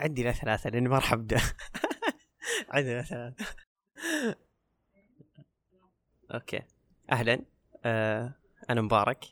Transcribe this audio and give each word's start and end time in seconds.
عندي 0.00 0.22
لا 0.22 0.32
ثلاثة 0.32 0.70
لأني 0.70 0.88
ما 0.88 0.96
راح 0.96 1.12
أبدأ. 1.12 1.40
عندي 2.74 2.94
لا 2.94 3.02
ثلاثة. 3.02 3.44
أوكي. 6.34 6.62
أهلا. 7.12 7.44
آه 7.84 8.34
أنا 8.70 8.80
مبارك. 8.80 9.24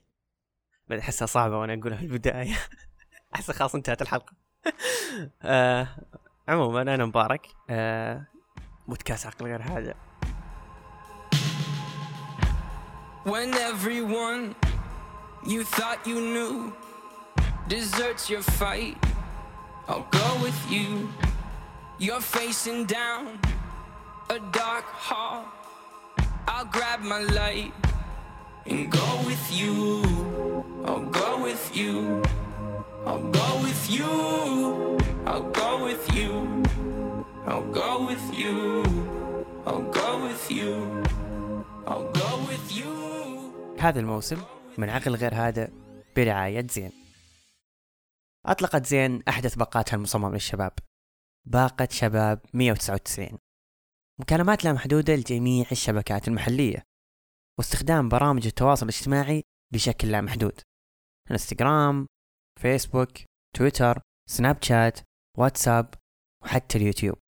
بعد 0.89 0.99
أحسها 0.99 1.27
صعبة 1.27 1.59
وأنا 1.59 1.75
أقولها 1.75 1.97
في 1.97 2.05
البداية. 2.05 2.57
أحسها 3.35 3.55
خلاص 3.55 3.75
انتهت 3.75 4.03
الحلقة. 4.03 4.33
آه 5.43 5.89
عموما 6.49 6.83
أنا 6.83 7.05
مبارك. 7.07 7.47
آه 7.71 8.27
بودكاست 8.89 9.27
عقل 9.27 9.47
غير 9.47 9.63
هذا 9.63 9.95
When 13.25 13.55
everyone 13.55 14.57
you 15.47 15.63
thought 15.63 16.01
you 16.11 16.19
knew 16.35 16.73
deserts 17.69 18.29
your 18.29 18.43
fight, 18.43 18.99
I'll 19.88 20.08
go 20.12 20.30
with 20.46 20.60
you. 20.72 21.10
You're 22.00 22.22
facing 22.22 22.86
down 22.86 23.40
a 24.30 24.40
dark 24.52 24.86
hall. 24.86 25.46
I'll 26.48 26.66
grab 26.66 27.00
my 27.02 27.22
light 27.40 27.74
and 28.66 28.92
go 28.92 29.10
with 29.26 29.46
you. 29.60 30.04
I'll 30.86 31.08
go 31.22 31.42
with 31.44 31.76
you. 31.76 32.22
I'll 33.06 33.26
go 33.40 33.48
with 33.66 33.84
you. 33.90 34.98
I'll 35.26 35.50
go 35.62 35.84
with 35.84 36.06
you. 36.16 36.34
I'll 37.48 37.72
go 37.82 38.06
with 38.06 38.26
you. 38.42 38.56
I'll 39.66 39.88
go 40.02 40.10
with 40.26 40.52
you. 40.52 41.04
I'll 41.88 42.12
go 42.12 42.30
with 42.50 42.66
you. 42.78 42.94
هذا 43.80 44.00
الموسم 44.00 44.38
من 44.78 44.90
عقل 44.90 45.16
غير 45.16 45.36
هذا 45.36 45.70
برعاية 46.16 46.68
زين 46.70 46.92
أطلقت 48.47 48.87
زين 48.87 49.23
أحدث 49.29 49.55
باقاتها 49.55 49.97
المصممة 49.97 50.31
للشباب. 50.31 50.73
باقة 51.47 51.89
شباب 51.91 52.41
199 52.55 53.39
مكالمات 54.21 54.65
لا 54.65 54.73
محدودة 54.73 55.15
لجميع 55.15 55.67
الشبكات 55.73 56.29
المحلية. 56.29 56.83
واستخدام 57.59 58.09
برامج 58.09 58.47
التواصل 58.47 58.87
الاجتماعي 58.87 59.43
بشكل 59.73 60.11
لا 60.11 60.21
محدود. 60.21 60.61
إنستغرام 61.31 62.07
فيسبوك 62.61 63.09
تويتر 63.57 64.03
سناب 64.31 64.63
شات 64.63 65.01
واتساب 65.39 65.95
وحتى 66.45 66.79
اليوتيوب. 66.79 67.19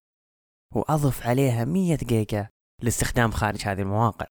وأضف 0.75 1.27
عليها 1.27 1.65
100 1.65 1.95
دقيقة 1.95 2.48
لاستخدام 2.83 3.31
خارج 3.31 3.62
هذه 3.62 3.81
المواقع. 3.81 4.27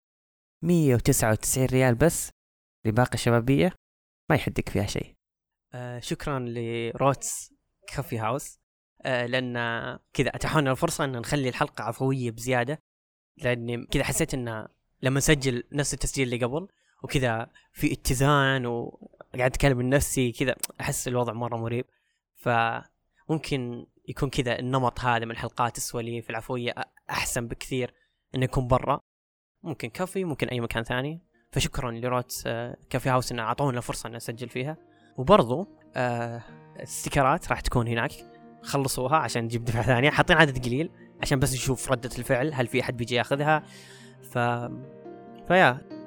199 0.64 1.66
ريال 1.66 1.94
بس 1.94 2.30
لباقة 2.86 3.14
الشبابية 3.14 3.72
ما 4.30 4.36
يحدك 4.36 4.68
فيها 4.68 4.86
شيء. 4.86 5.17
آه 5.74 6.00
شكرا 6.00 6.38
ل 6.38 6.57
Roots 6.57 7.52
Coffee 7.86 8.18
House. 8.18 8.58
آه 9.02 9.26
لأن 9.26 9.54
كذا 10.12 10.28
اتاحونا 10.28 10.70
الفرصة 10.70 11.04
إن 11.04 11.12
نخلي 11.12 11.48
الحلقة 11.48 11.84
عفوية 11.84 12.30
بزيادة 12.30 12.82
لأني 13.36 13.86
كذا 13.86 14.04
حسيت 14.04 14.34
إن 14.34 14.68
لما 15.02 15.18
اسجل 15.18 15.64
نفس 15.72 15.94
التسجيل 15.94 16.34
اللي 16.34 16.44
قبل 16.44 16.68
وكذا 17.02 17.50
في 17.72 17.92
اتزان 17.92 18.66
وقاعد 18.66 19.50
أتكلم 19.50 19.78
من 19.78 19.88
نفسي 19.88 20.32
كذا 20.32 20.54
أحس 20.80 21.08
الوضع 21.08 21.32
مرة 21.32 21.56
مريب. 21.56 21.84
فممكن 22.36 23.86
يكون 24.08 24.30
كذا 24.30 24.58
النمط 24.58 25.00
هذا 25.00 25.24
من 25.24 25.30
الحلقات 25.30 25.76
السواليف 25.76 26.30
العفوية 26.30 26.74
أحسن 27.10 27.48
بكثير 27.48 27.94
إنه 28.34 28.44
يكون 28.44 28.68
برا. 28.68 29.00
ممكن 29.62 29.88
كافيه 29.88 30.24
ممكن 30.24 30.48
أي 30.48 30.60
مكان 30.60 30.82
ثاني. 30.82 31.22
فشكرا 31.52 31.90
ل 31.90 32.00
Roots 32.00 32.46
آه، 32.46 32.76
Coffee 32.90 33.08
House 33.08 33.32
انه 33.32 33.42
أعطونا 33.42 33.80
فرصه 33.80 34.08
إن 34.08 34.16
نسجل 34.16 34.48
فيها. 34.48 34.76
وبرضو 35.18 35.68
آه 35.96 36.42
الستيكرات 36.80 37.48
راح 37.48 37.60
تكون 37.60 37.88
هناك. 37.88 38.12
خلصوها 38.62 39.16
عشان 39.16 39.44
نجيب 39.44 39.64
دفعة 39.64 39.82
ثانية. 39.82 40.10
حاطين 40.10 40.36
عدد 40.36 40.64
قليل 40.64 40.90
عشان 41.22 41.38
بس 41.38 41.54
نشوف 41.54 41.90
ردة 41.90 42.10
الفعل 42.18 42.54
هل 42.54 42.66
في 42.66 42.80
أحد 42.80 42.96
بيجي 42.96 43.14
ياخذها. 43.14 43.62
ف 44.22 44.38
ف 45.48 45.56
yeah. 45.56 45.97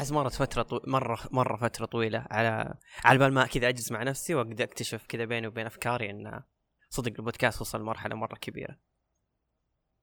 أحس 0.00 0.12
مرت 0.12 0.32
فترة 0.32 0.62
طو... 0.62 0.80
مرة 0.86 1.18
مرة 1.30 1.56
فترة 1.56 1.86
طويلة 1.86 2.26
على 2.30 2.74
على 3.04 3.18
بال 3.18 3.32
ما 3.32 3.46
كذا 3.46 3.68
أجلس 3.68 3.92
مع 3.92 4.02
نفسي 4.02 4.34
واقدر 4.34 4.64
أكتشف 4.64 5.06
كذا 5.06 5.24
بيني 5.24 5.46
وبين 5.46 5.66
أفكاري 5.66 6.10
إن 6.10 6.42
صدق 6.90 7.12
البودكاست 7.18 7.60
وصل 7.60 7.80
لمرحلة 7.80 8.14
مرة 8.14 8.34
كبيرة. 8.34 8.76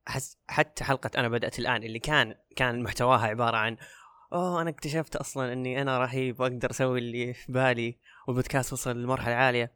أحس 0.07 0.37
حتى 0.47 0.83
حلقة 0.83 1.11
أنا 1.17 1.29
بدأت 1.29 1.59
الآن 1.59 1.83
اللي 1.83 1.99
كان 1.99 2.35
كان 2.55 2.83
محتواها 2.83 3.27
عبارة 3.27 3.57
عن 3.57 3.77
أوه 4.33 4.61
أنا 4.61 4.69
اكتشفت 4.69 5.15
أصلا 5.15 5.53
إني 5.53 5.81
أنا 5.81 5.99
رهيب 5.99 6.39
وأقدر 6.39 6.71
أسوي 6.71 6.99
اللي 6.99 7.33
في 7.33 7.51
بالي 7.51 7.99
والبودكاست 8.27 8.73
وصل 8.73 9.03
لمرحلة 9.03 9.35
عالية. 9.35 9.71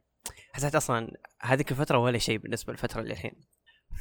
حسيت 0.52 0.74
أصلا 0.74 1.16
هذيك 1.40 1.70
الفترة 1.70 1.98
ولا 1.98 2.18
شيء 2.18 2.38
بالنسبة 2.38 2.72
للفتره 2.72 3.00
اللي 3.00 3.12
الحين 3.12 3.40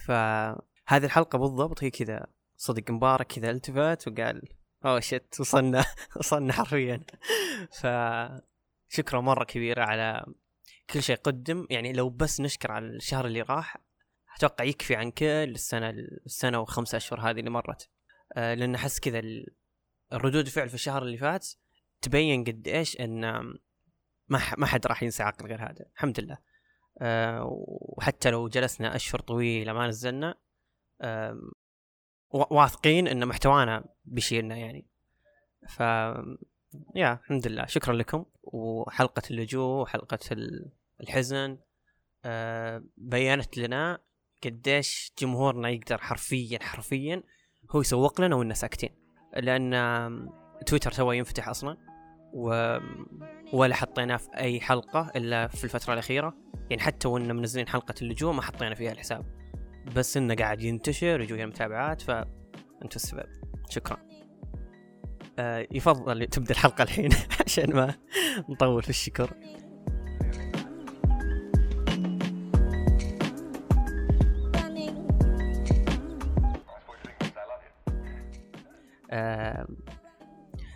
فهذه 0.05 1.05
الحلقة 1.05 1.38
بالضبط 1.38 1.83
هي 1.83 1.89
كذا 1.89 2.27
صدق 2.57 2.91
مبارك 2.91 3.27
كذا 3.27 3.51
التفت 3.51 4.07
وقال 4.07 4.60
اوه 4.86 5.00
شت 5.00 5.36
وصلنا 5.40 5.86
وصلنا 6.16 6.53
حرفيا. 6.53 7.03
ف 7.72 7.88
شكرا 8.90 9.22
مرة 9.22 9.44
كبيرة 9.44 9.84
على 9.84 10.25
كل 10.90 11.03
شيء 11.03 11.16
قدم 11.16 11.68
يعني 11.69 11.94
لو 11.94 12.09
بس 12.09 12.42
نشكر 12.42 12.72
على 12.72 12.86
الشهر 12.86 13.25
اللي 13.25 13.42
راح 13.42 13.78
أتوقع 14.36 14.64
يكفي 14.64 14.96
عن 14.96 15.12
كل 15.12 15.25
السنة 15.25 15.90
السنة 16.25 16.59
وخمسة 16.59 16.96
أشهر 16.96 17.19
هذه 17.19 17.40
اللي 17.40 17.50
مرت. 17.50 17.90
أه 18.34 18.53
لأن 18.53 18.75
أحس 18.75 19.00
كذا 19.00 19.22
الردود 20.14 20.46
الفعل 20.46 20.69
في 20.69 20.75
الشهر 20.75 21.03
اللي 21.03 21.18
فات 21.18 21.48
تبين 22.02 22.44
قد 22.44 22.68
إيش 22.68 23.00
إن 23.00 23.22
ما 24.28 24.42
ما 24.58 24.66
حد 24.66 24.88
راح 24.88 25.03
ينسى 25.03 25.24
عقل 25.24 25.46
غير 25.46 25.62
هذا. 25.62 25.86
الحمد 25.96 26.19
لله. 26.19 26.38
أه 27.00 27.48
وحتى 27.98 28.31
لو 28.31 28.48
جلسنا 28.48 28.96
أشهر 28.96 29.22
طويلة 29.22 29.74
ما 29.74 29.88
نزلنا 29.88 30.36
أه 31.02 31.42
واثقين 32.34 33.08
إن 33.08 33.28
محتوانا 33.28 33.84
بيشيلنا 34.06 34.58
يعني. 34.58 34.86
ف 35.68 35.80
يا 36.96 37.14
الحمد 37.14 37.47
لله. 37.47 37.66
شكرا 37.66 37.94
لكم. 37.94 38.25
وحلقة 38.44 39.22
اللجوء 39.31 39.81
وحلقة 39.81 40.19
الحزن 41.02 41.58
آه 42.25 42.84
بينت 42.97 43.58
لنا 43.58 44.00
قديش 44.44 45.14
جمهورنا 45.19 45.69
يقدر 45.69 45.97
حرفيا 45.97 46.59
حرفيا 46.62 47.24
هو 47.72 47.81
يسوق 47.81 48.22
لنا 48.22 48.36
وإننا 48.36 48.53
ساكتين. 48.53 48.90
لأن 49.38 50.30
تويتر 50.66 50.92
تو 50.92 51.12
ينفتح 51.12 51.50
أصلا 51.50 51.78
و... 52.34 52.78
ولا 53.53 53.75
حطيناه 53.75 54.18
في 54.18 54.38
أي 54.38 54.62
حلقة 54.62 55.12
إلا 55.16 55.48
في 55.48 55.63
الفترة 55.63 55.94
الأخيرة. 55.94 56.34
يعني 56.69 56.81
حتى 56.81 57.08
وإننا 57.08 57.34
منزلين 57.34 57.68
حلقة 57.68 57.96
اللجوء 58.02 58.34
ما 58.34 58.42
حطينا 58.42 58.75
فيها 58.75 58.92
الحساب. 58.92 59.41
بس 59.96 60.18
إنه 60.18 60.36
قاعد 60.36 60.62
ينتشر 60.62 61.22
يجونا 61.22 61.46
متابعات 61.46 62.02
فأنتوا 62.02 62.96
السبب. 62.96 63.25
شكرا. 63.69 63.97
آه 65.40 65.68
يفضل 65.72 66.25
تبدأ 66.25 66.52
الحلقة 66.52 66.84
الحين 66.84 67.09
عشان 67.46 67.74
ما 67.74 67.96
نطول 68.50 68.84
في 68.84 68.90
الشكر. 68.90 69.34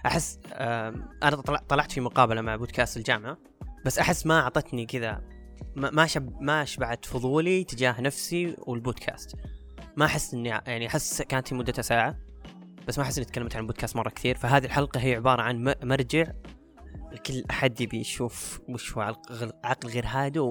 أحس 0.05 0.39
أنا 1.23 1.35
طلعت 1.41 1.91
في 1.91 2.01
مقابلة 2.01 2.41
مع 2.41 2.55
بودكاست 2.55 2.97
الجامعة 2.97 3.37
بس 3.85 3.99
أحس 3.99 4.25
ما 4.25 4.39
أعطتني 4.39 4.85
كذا 4.85 5.34
ما 5.75 6.05
شب 6.05 6.41
ما 6.41 6.65
شبعت 6.65 7.05
فضولي 7.05 7.63
تجاه 7.63 8.01
نفسي 8.01 8.55
والبودكاست. 8.59 9.35
ما 9.97 10.05
أحس 10.05 10.33
إني 10.33 10.49
يعني 10.49 10.87
أحس 10.87 11.21
كانت 11.21 11.53
مدتها 11.53 11.81
ساعة 11.81 12.17
بس 12.87 12.97
ما 12.97 13.03
أحس 13.03 13.17
إني 13.17 13.25
تكلمت 13.25 13.55
عن 13.55 13.61
البودكاست 13.61 13.95
مرة 13.95 14.09
كثير. 14.09 14.37
فهذه 14.37 14.65
الحلقة 14.65 14.99
هي 14.99 15.15
عبارة 15.15 15.41
عن 15.41 15.75
مرجع 15.83 16.31
لكل 17.11 17.43
أحد 17.49 17.81
يبي 17.81 17.99
يشوف 17.99 18.61
وش 18.69 18.97
هو 18.97 19.15
عقل 19.63 19.89
غير 19.89 20.05
هذا 20.07 20.41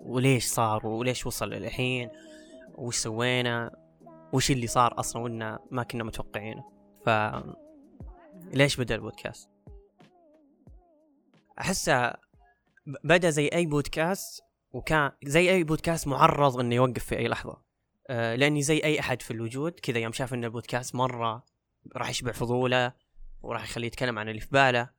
وليش 0.00 0.46
صار 0.46 0.86
وليش 0.86 1.26
وصل 1.26 1.50
للحين 1.50 2.10
وش 2.74 2.96
سوينا 2.96 3.70
وش 4.32 4.50
اللي 4.50 4.66
صار 4.66 5.00
أصلا 5.00 5.22
وإنا 5.22 5.58
ما 5.70 5.82
كنا 5.82 6.04
متوقعينه. 6.04 6.64
ف 7.06 7.10
ليش 8.52 8.76
بدأ 8.76 8.94
البودكاست؟ 8.94 9.50
أحسه 11.60 12.14
بدأ 13.04 13.30
زي 13.30 13.48
أي 13.48 13.66
بودكاست 13.66 14.42
وكان 14.70 15.10
زي 15.24 15.50
أي 15.50 15.64
بودكاست 15.64 16.08
معرض 16.08 16.58
إنه 16.58 16.74
يوقف 16.74 17.04
في 17.04 17.18
أي 17.18 17.28
لحظة. 17.28 17.62
أه 18.10 18.34
لأني 18.34 18.62
زي 18.62 18.78
أي 18.84 19.00
أحد 19.00 19.22
في 19.22 19.30
الوجود 19.30 19.80
كذا 19.80 19.98
يوم 19.98 20.12
شاف 20.12 20.34
إن 20.34 20.44
البودكاست 20.44 20.94
مرة 20.94 21.44
راح 21.96 22.10
يشبع 22.10 22.32
فضوله 22.32 22.92
وراح 23.42 23.64
يخليه 23.64 23.86
يتكلم 23.86 24.18
عن 24.18 24.28
اللي 24.28 24.40
في 24.40 24.48
باله. 24.52 24.90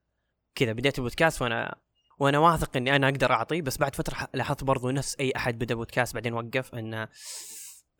كذا 0.55 0.73
بديت 0.73 0.97
البودكاست 0.97 1.41
وأنا 1.41 1.75
وأنا 2.19 2.39
واثق 2.39 2.77
إني 2.77 2.95
أنا 2.95 3.09
أقدر 3.09 3.31
اعطي 3.31 3.61
بس 3.61 3.77
بعد 3.77 3.95
فترة 3.95 4.27
لاحظت 4.33 4.63
برضو 4.63 4.89
نفس 4.89 5.15
أي 5.19 5.33
أحد 5.35 5.57
بدأ 5.57 5.75
بودكاست 5.75 6.13
بعدين 6.13 6.33
وقف 6.33 6.75
إنه 6.75 7.07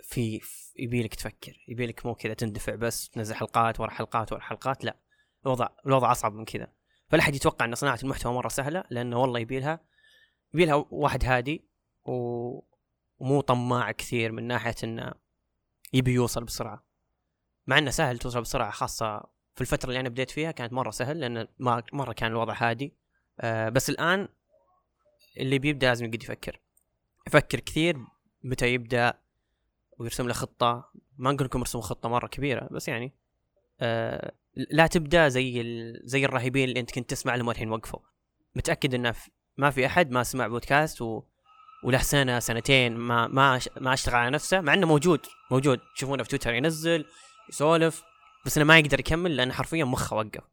في 0.04 0.40
يبي 0.76 1.04
لك 1.04 1.16
تفكر 1.16 1.54
يبي 1.68 1.86
لك 1.88 2.06
مو 2.06 2.16
كذا 2.16 2.34
تندفع 2.34 2.76
بس 2.76 3.10
تنزل 3.10 3.36
حلقات 3.36 3.80
ورا 3.80 3.90
حلقات 3.90 4.32
ورا 4.32 4.42
حلقات 4.42 4.84
لا. 4.84 5.00
الوضع 5.46 5.70
الوضع 5.86 6.12
أصعب 6.12 6.34
من 6.34 6.46
كذا. 6.46 6.68
فلا 7.08 7.22
أحد 7.22 7.36
يتوقع 7.36 7.66
أن 7.66 7.76
صناعة 7.76 8.00
المحتوى 8.04 8.34
مرة 8.34 8.48
سهلة 8.48 8.84
لأنه 8.90 9.22
والله 9.22 9.40
يبي 9.40 9.60
لها 9.60 9.80
يبي 10.54 10.66
لها 10.66 10.86
واحد 10.92 11.26
هادي. 11.26 11.66
ومو 12.06 13.42
طماع 13.48 13.92
كثير 13.92 14.32
من 14.32 14.44
ناحية 14.44 14.76
إنه 14.84 15.12
يبي 15.94 16.12
يوصل 16.12 16.44
بسرعة. 16.44 16.84
مع 17.68 17.78
إنه 17.78 17.92
سهل 17.92 18.18
توصل 18.18 18.42
بسرعة 18.42 18.72
خاصة 18.72 19.20
في 19.56 19.62
الفترة 19.62 19.90
اللي 19.90 20.00
أنا 20.00 20.10
بديت 20.10 20.32
فيها 20.32 20.52
كانت 20.52 20.74
مرة 20.74 20.92
سهل 20.92 21.20
لأن 21.20 21.48
مرة 21.94 22.14
كان 22.14 22.32
الوضع 22.32 22.54
هادي. 22.58 22.94
آه 23.40 23.70
بس 23.70 23.90
الآن 23.90 24.28
اللي 25.38 25.60
بيبدأ 25.60 25.88
لازم 25.88 26.06
يقعد 26.06 26.24
يفكر. 26.24 26.60
يفكر 27.28 27.60
كثير 27.60 27.98
متى 28.44 28.74
يبدأ 28.74 29.14
ويرسم 29.98 30.28
له 30.28 30.34
خطة. 30.34 30.90
ما 31.18 31.32
نقول 31.32 31.46
لكم 31.46 31.60
ارسموا 31.60 31.84
خطة 31.84 32.10
مرة 32.10 32.28
كبيرة 32.28 32.68
بس 32.72 32.88
يعني 32.88 33.14
آه 33.80 34.32
لا 34.56 34.88
تبدأ 34.88 35.28
زي 35.28 35.62
ال... 35.62 36.02
زي 36.04 36.26
الراهبين 36.26 36.70
اللي 36.70 36.80
انت 36.80 36.92
كنت 36.92 37.10
تسمع 37.10 37.36
لهم 37.36 37.48
والحين 37.48 37.72
وقفوا. 37.72 38.00
متأكد 38.56 38.94
انه 38.94 39.16
ما 39.58 39.70
في 39.70 39.86
أحد 39.86 40.12
ما 40.12 40.24
سمع 40.24 40.48
بودكاست 40.48 41.02
و... 41.02 41.24
وله 41.84 41.98
سنة 41.98 42.40
سنتين 42.40 42.96
ما 42.98 43.28
ما 43.28 43.60
ما 43.78 43.94
أشتغل 43.94 44.16
على 44.16 44.30
نفسه 44.30 44.62
مع 44.62 44.74
إنه 44.74 44.88
موجود 44.88 45.20
موجود. 45.52 45.80
تشوفونه 45.96 46.24
في 46.24 46.30
تويتر 46.30 46.54
ينزل 46.54 47.06
يسولف 47.50 48.04
بس 48.46 48.58
إنه 48.58 48.66
ما 48.66 48.80
يقدر 48.80 49.00
يكمل 49.00 49.36
لأنه 49.36 49.54
حرفيا 49.54 49.84
مخه 49.84 50.16
وقف. 50.16 50.44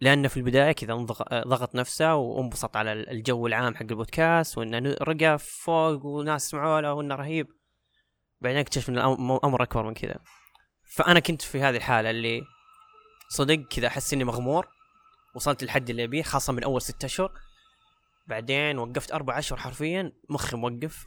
لأنه 0.00 0.28
في 0.28 0.36
البداية 0.36 0.72
كذا 0.72 0.94
ضغط 1.34 1.74
نفسه 1.74 2.14
وانبسط 2.14 2.76
على 2.76 2.92
الجو 2.92 3.46
العام 3.46 3.74
حق 3.74 3.82
البودكاست 3.82 4.58
وإنه 4.58 4.96
رقى 5.02 5.38
فوق 5.38 6.06
وناس 6.06 6.48
سمعوا 6.48 6.80
له 6.80 6.92
وإنه 6.92 7.14
رهيب. 7.14 7.46
بعدين 8.40 8.58
اكتشف 8.58 8.88
إن 8.88 8.98
الامر 8.98 9.62
أكبر 9.62 9.82
من 9.82 9.94
كذا. 9.94 10.18
فأنا 10.82 11.20
كنت 11.20 11.42
في 11.42 11.60
هذه 11.60 11.76
الحالة 11.76 12.10
اللي 12.10 12.42
صدق 13.32 13.54
كذا 13.54 13.86
أحس 13.86 14.12
إني 14.12 14.24
مغمور 14.24 14.68
وصلت 15.34 15.62
للحد 15.62 15.90
اللي 15.90 16.04
أبيه 16.04 16.22
خاصة 16.22 16.52
من 16.52 16.64
أول 16.64 16.82
ستة 16.82 17.06
أشهر. 17.06 17.32
بعدين 18.26 18.78
وقفت 18.78 19.12
أربع 19.12 19.38
أشهر 19.38 19.58
حرفيا 19.58 20.12
مخي 20.28 20.56
موقف. 20.56 21.06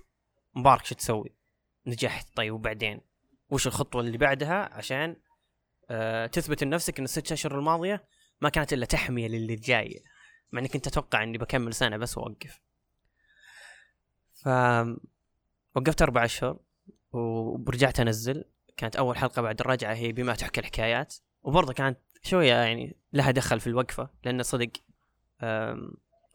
مبارك 0.56 0.86
شو 0.86 0.96
تسوي؟ 0.96 1.36
نجحت. 1.88 2.28
طيب 2.36 2.54
وبعدين؟ 2.54 3.02
وش 3.50 3.68
الخطوة 3.68 4.02
اللي 4.02 4.18
بعدها؟ 4.18 4.70
عشان 4.74 5.16
آه 5.90 6.26
تثبت 6.26 6.64
لنفسك 6.64 7.00
إن 7.00 7.06
الست 7.06 7.32
أشهر 7.32 7.60
الماضية 7.60 8.04
ما 8.42 8.50
كانت 8.50 8.74
إلا 8.74 8.86
تحمية 8.86 9.28
للي 9.28 9.56
جاي. 9.56 10.04
مع 10.52 10.60
إني 10.60 10.68
كنت 10.68 10.88
أتوقع 10.88 11.24
إني 11.24 11.38
بكمل 11.38 11.74
سنة 11.74 11.98
بس 11.98 12.18
وأوقف. 12.18 12.62
ف 14.34 14.48
وقفت 15.76 16.02
أربع 16.02 16.26
أشهر 16.26 16.60
ورجعت 17.12 18.00
أنزل. 18.00 18.46
كانت 18.78 18.96
أول 18.96 19.18
حلقة 19.18 19.42
بعد 19.42 19.62
الرجعة 19.62 19.94
هي 19.94 20.12
بما 20.12 20.36
تحكي 20.36 20.60
الحكايات. 20.60 21.16
وبرضه 21.44 21.74
كانت 21.74 22.00
شوية 22.26 22.54
يعني 22.54 22.96
لها 23.14 23.32
دخل 23.32 23.60
في 23.60 23.68
الوقفة 23.68 24.10
لأن 24.24 24.44
صدق 24.44 24.72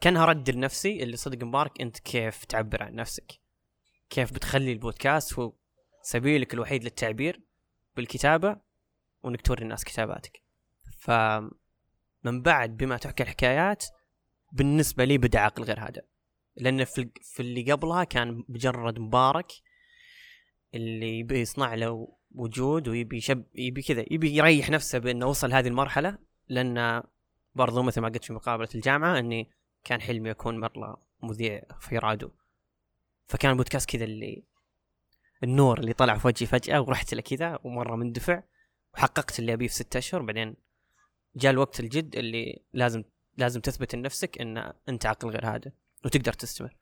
كأنها 0.01 0.25
رد 0.25 0.49
لنفسي 0.49 1.03
اللي 1.03 1.17
صدق 1.17 1.43
مبارك 1.43 1.81
أنت 1.81 1.99
كيف 1.99 2.45
تعبر 2.45 2.83
عن 2.83 2.95
نفسك؟ 2.95 3.31
كيف 4.09 4.33
بتخلي 4.33 4.71
البودكاست 4.71 5.33
هو 5.33 5.53
سبيلك 6.01 6.53
الوحيد 6.53 6.83
للتعبير 6.83 7.41
بالكتابة 7.95 8.57
وإنك 9.23 9.41
توري 9.41 9.63
الناس 9.63 9.83
كتاباتك. 9.83 10.41
ف 10.97 11.11
من 12.23 12.41
بعد 12.41 12.77
بما 12.77 12.97
تحكي 12.97 13.23
الحكايات 13.23 13.85
بالنسبة 14.51 15.03
لي 15.03 15.17
بدأ 15.17 15.39
عقل 15.39 15.63
غير 15.63 15.79
هذا 15.79 16.01
لأن 16.55 16.83
في, 16.83 17.09
اللي 17.39 17.71
قبلها 17.71 18.03
كان 18.03 18.43
مجرد 18.49 18.99
مبارك 18.99 19.51
اللي 20.73 21.19
يبي 21.19 21.39
يصنع 21.39 21.73
له 21.75 22.17
وجود 22.35 22.87
ويبي 22.87 23.17
يشب 23.17 23.43
يبي 23.55 23.81
كذا 23.81 24.05
يبي 24.11 24.35
يريح 24.35 24.69
نفسه 24.69 24.99
بأنه 24.99 25.25
وصل 25.25 25.53
هذه 25.53 25.67
المرحلة 25.67 26.17
لأن 26.47 27.03
برضو 27.55 27.81
مثل 27.81 28.01
ما 28.01 28.09
قلت 28.09 28.25
في 28.25 28.33
مقابلة 28.33 28.69
الجامعة 28.75 29.19
أني 29.19 29.49
كان 29.83 30.01
حلمي 30.01 30.31
اكون 30.31 30.59
مره 30.59 31.01
مذيع 31.23 31.61
في 31.79 31.97
رادو 31.97 32.29
فكان 33.27 33.57
بودكاست 33.57 33.89
كذا 33.89 34.03
اللي 34.03 34.43
النور 35.43 35.79
اللي 35.79 35.93
طلع 35.93 36.17
في 36.17 36.27
وجهي 36.27 36.47
فجأة 36.47 36.81
ورحت 36.81 37.13
له 37.13 37.21
كذا 37.21 37.59
ومرة 37.63 37.95
مندفع 37.95 38.43
وحققت 38.93 39.39
اللي 39.39 39.53
أبيه 39.53 39.67
في 39.67 39.73
ستة 39.73 39.97
أشهر. 39.97 40.21
بعدين 40.21 40.55
جاء 41.35 41.51
الوقت 41.51 41.79
الجد 41.79 42.15
اللي 42.15 42.61
لازم 42.73 43.03
لازم 43.37 43.61
تثبت 43.61 43.95
لنفسك 43.95 44.41
إن 44.41 44.73
أنت 44.89 45.05
عقل 45.05 45.29
غير 45.29 45.45
هذا 45.45 45.71
وتقدر 46.05 46.33
تستمر. 46.33 46.75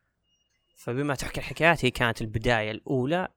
فبما 0.76 1.14
تحكي 1.14 1.40
الحكايات 1.40 1.84
هي 1.84 1.90
كانت 1.90 2.22
البداية 2.22 2.70
الأولى 2.70 3.28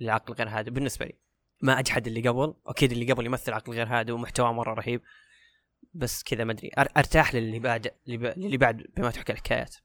لعقل 0.00 0.34
غير 0.34 0.48
هذا 0.48 0.70
بالنسبة 0.70 1.06
لي 1.06 1.14
ما 1.60 1.78
أجحد 1.78 2.06
اللي 2.06 2.28
قبل. 2.28 2.54
أكيد 2.66 2.92
اللي 2.92 3.12
قبل 3.12 3.26
يمثل 3.26 3.52
عقل 3.52 3.72
غير 3.72 3.86
هذا 3.86 4.12
ومحتواه 4.12 4.52
مرة 4.52 4.74
رهيب. 4.74 5.02
بس 5.94 6.22
كذا 6.22 6.44
ما 6.44 6.52
أدري 6.52 6.70
أرتاح 6.78 7.34
للي 7.34 7.58
بعد 7.58 7.94
اللي 8.08 8.56
بعد 8.56 8.86
بما 8.96 9.10
تحكي 9.10 9.32
الحكايات. 9.32 9.76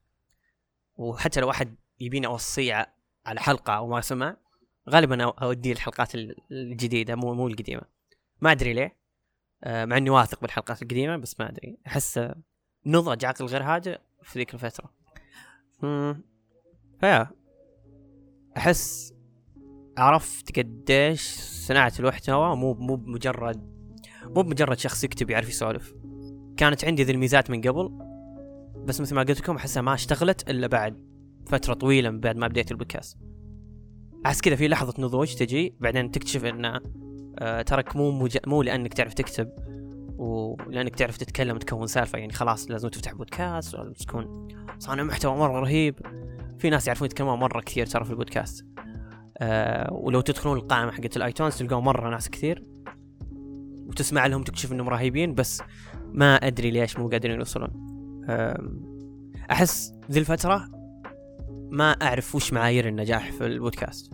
وحتى 0.95 1.39
لو 1.39 1.51
احد 1.51 1.75
يبيني 1.99 2.27
أوصيه 2.27 2.93
على 3.25 3.39
حلقة 3.39 3.73
أو 3.73 3.87
ما 3.87 4.01
سمع 4.01 4.37
غالبا 4.89 5.23
أوديه 5.23 5.71
الحلقات 5.71 6.15
الجديدة 6.51 7.15
مو 7.15 7.33
مو 7.33 7.47
القديمة. 7.47 7.81
ما 8.41 8.51
أدري 8.51 8.73
ليه. 8.73 8.97
آه، 9.63 9.85
مع 9.85 9.97
إني 9.97 10.09
واثق 10.09 10.41
بالحلقات 10.41 10.81
القديمة 10.81 11.17
بس 11.17 11.39
ما 11.39 11.49
أدري. 11.49 11.77
أحس 11.87 12.19
نضج 12.85 13.25
عقل 13.25 13.45
غير 13.45 13.63
هادئ 13.63 13.99
في 14.23 14.39
ذيك 14.39 14.53
الفترة. 14.53 14.93
فيا. 16.99 17.27
أحس 18.57 19.14
عرفت 19.97 20.59
قديش 20.59 21.21
صناعة 21.39 21.93
المحتوى 21.99 22.55
مو 22.55 22.73
مو 22.73 22.95
بمجرد 22.95 23.75
مو 24.23 24.41
بمجرد 24.41 24.77
شخص 24.77 25.03
يكتب 25.03 25.29
يعرف 25.29 25.49
يسولف. 25.49 25.93
كانت 26.57 26.85
عندي 26.85 27.03
ذي 27.03 27.11
الميزات 27.11 27.51
من 27.51 27.61
قبل 27.61 27.89
بس 28.85 29.01
مثل 29.01 29.15
ما 29.15 29.23
قلت 29.23 29.39
لكم 29.39 29.55
أحسها 29.55 29.81
ما 29.81 29.93
اشتغلت 29.93 30.49
إلا 30.49 30.67
بعد 30.67 31.05
فترة 31.47 31.73
طويلة 31.73 32.09
من 32.09 32.19
بعد 32.19 32.35
ما 32.35 32.47
بديت 32.47 32.71
البودكاست. 32.71 33.17
أحس 34.25 34.41
كذا 34.41 34.55
في 34.55 34.67
لحظة 34.67 34.93
نضوج 34.99 35.35
تجي 35.35 35.75
بعدين 35.79 36.11
تكتشف 36.11 36.45
إن 36.45 36.79
آه 37.39 37.61
ترك 37.61 37.95
مو 37.95 38.11
مج... 38.11 38.37
مو 38.47 38.61
لأنك 38.61 38.93
تعرف 38.93 39.13
تكتب 39.13 39.49
ولانك 40.17 40.95
تعرف 40.95 41.17
تتكلم 41.17 41.55
وتكون 41.55 41.87
سالفة 41.87 42.19
يعني 42.19 42.33
خلاص 42.33 42.71
لازم 42.71 42.89
تفتح 42.89 43.13
بودكاست 43.13 43.75
ولازم 43.75 43.93
تكون 43.93 44.47
صانع 44.79 45.03
محتوى 45.03 45.37
مرة 45.37 45.59
رهيب. 45.59 45.99
في 46.59 46.69
ناس 46.69 46.87
يعرفون 46.87 47.05
يتكلمون 47.05 47.39
مرة 47.39 47.61
كثير 47.61 47.85
ترى 47.85 48.05
في 48.05 48.11
البودكاست. 48.11 48.65
آه 49.37 49.93
ولو 49.93 50.21
تدخلون 50.21 50.57
القائمة 50.57 50.91
حقت 50.91 51.17
الآيتونز 51.17 51.57
تلقون 51.57 51.83
مرة 51.83 52.09
ناس 52.09 52.29
كثير. 52.29 52.63
وتسمع 53.87 54.25
لهم 54.25 54.43
تكتشف 54.43 54.71
إنهم 54.71 54.89
رهيبين 54.89 55.33
بس 55.33 55.61
ما 56.13 56.35
أدري 56.35 56.71
ليش 56.71 56.99
مو 56.99 57.09
قادرين 57.09 57.37
يوصلون. 57.39 57.69
آه 58.29 58.71
أحس 59.51 59.93
ذي 60.11 60.19
الفترة 60.19 60.67
ما 61.71 61.91
أعرف 61.91 62.35
وش 62.35 62.53
معايير 62.53 62.87
النجاح 62.87 63.31
في 63.31 63.45
البودكاست. 63.45 64.13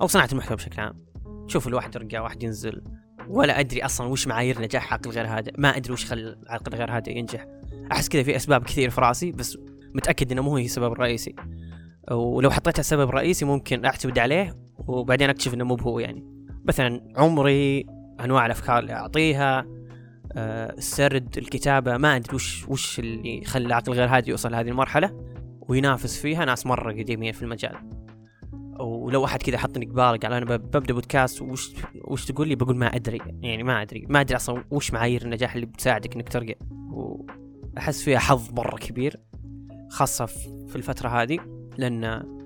أو 0.00 0.06
صناعة 0.06 0.28
المحتوى 0.32 0.56
بشكل 0.56 0.80
عام. 0.80 1.04
شوف 1.46 1.68
الواحد 1.68 1.94
يرقى 1.94 2.18
واحد 2.18 2.42
ينزل. 2.42 2.82
ولا 3.28 3.60
أدري 3.60 3.84
أصلا 3.84 4.06
وش 4.06 4.26
معايير 4.26 4.60
نجاح 4.60 4.92
عقل 4.92 5.10
غير 5.10 5.26
هذا 5.26 5.52
ما 5.58 5.76
أدري 5.76 5.92
وش 5.92 6.04
خل 6.04 6.36
عقل 6.46 6.74
غير 6.74 6.90
هذا 6.96 7.10
ينجح. 7.10 7.46
أحس 7.92 8.08
كذا 8.08 8.22
في 8.22 8.36
أسباب 8.36 8.62
كثير 8.62 8.90
في 8.90 9.00
رأسي 9.00 9.32
بس 9.32 9.58
متأكد 9.94 10.32
إنه 10.32 10.42
مو 10.42 10.56
هي 10.56 10.64
السبب 10.64 10.92
الرئيسي 10.92 11.34
ولو 12.10 12.50
حطيتها 12.50 12.82
سبب 12.82 13.10
رئيسي 13.10 13.44
ممكن 13.44 13.84
أعتمد 13.84 14.18
عليه 14.18 14.67
وبعدين 14.78 15.30
أكتشف 15.30 15.54
إنه 15.54 15.64
مو 15.64 15.74
هو 15.74 15.98
يعني. 15.98 16.24
مثلا 16.64 17.00
عمري 17.16 17.86
أنواع 18.20 18.46
الأفكار 18.46 18.78
اللي 18.78 18.92
أعطيها 18.92 19.66
آه، 20.32 20.72
السرد 20.72 21.38
الكتابة 21.38 21.96
ما 21.96 22.16
أدري 22.16 22.34
وش 22.34 22.68
وش 22.68 22.98
اللي 22.98 23.44
خلى 23.44 23.74
عقل 23.74 23.92
غير 23.92 24.08
هادي 24.08 24.30
يوصل 24.30 24.52
لهذه 24.52 24.68
المرحلة 24.68 25.10
وينافس 25.60 26.20
فيها 26.20 26.44
ناس 26.44 26.66
مرة 26.66 26.92
قديمين 26.92 27.32
في 27.32 27.42
المجال. 27.42 27.76
ولو 28.80 29.24
احد 29.24 29.42
كذا 29.42 29.58
حطني 29.58 29.86
قبال 29.86 30.18
قال 30.18 30.32
أنا 30.32 30.44
ببدأ 30.44 30.94
بودكاست 30.94 31.42
وش 31.42 31.74
وش 32.04 32.24
تقول 32.24 32.48
لي؟ 32.48 32.54
بقول 32.54 32.76
ما 32.76 32.96
أدري. 32.96 33.20
يعني 33.42 33.62
ما 33.62 33.82
أدري. 33.82 34.06
ما 34.08 34.20
أدري 34.20 34.36
أصلا 34.36 34.64
وش 34.70 34.92
معايير 34.92 35.22
النجاح 35.22 35.54
اللي 35.54 35.66
بتساعدك 35.66 36.14
إنك 36.14 36.28
ترقى 36.28 36.54
وأحس 36.90 38.02
فيها 38.02 38.18
حظ 38.18 38.52
مرة 38.52 38.76
كبير 38.76 39.20
خاصة 39.90 40.26
في 40.68 40.76
الفترة 40.76 41.08
هذه 41.08 41.38
لأن 41.78 42.37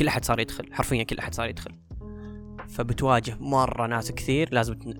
كل 0.00 0.08
أحد 0.08 0.24
صار 0.24 0.40
يدخل 0.40 0.74
حرفيا 0.74 1.02
كل 1.02 1.18
أحد 1.18 1.34
صار 1.34 1.48
يدخل. 1.48 1.78
فبتواجه 2.68 3.36
مرة 3.40 3.86
ناس 3.86 4.12
كثير 4.12 4.54
لازم 4.54 4.74
تن... 4.74 4.90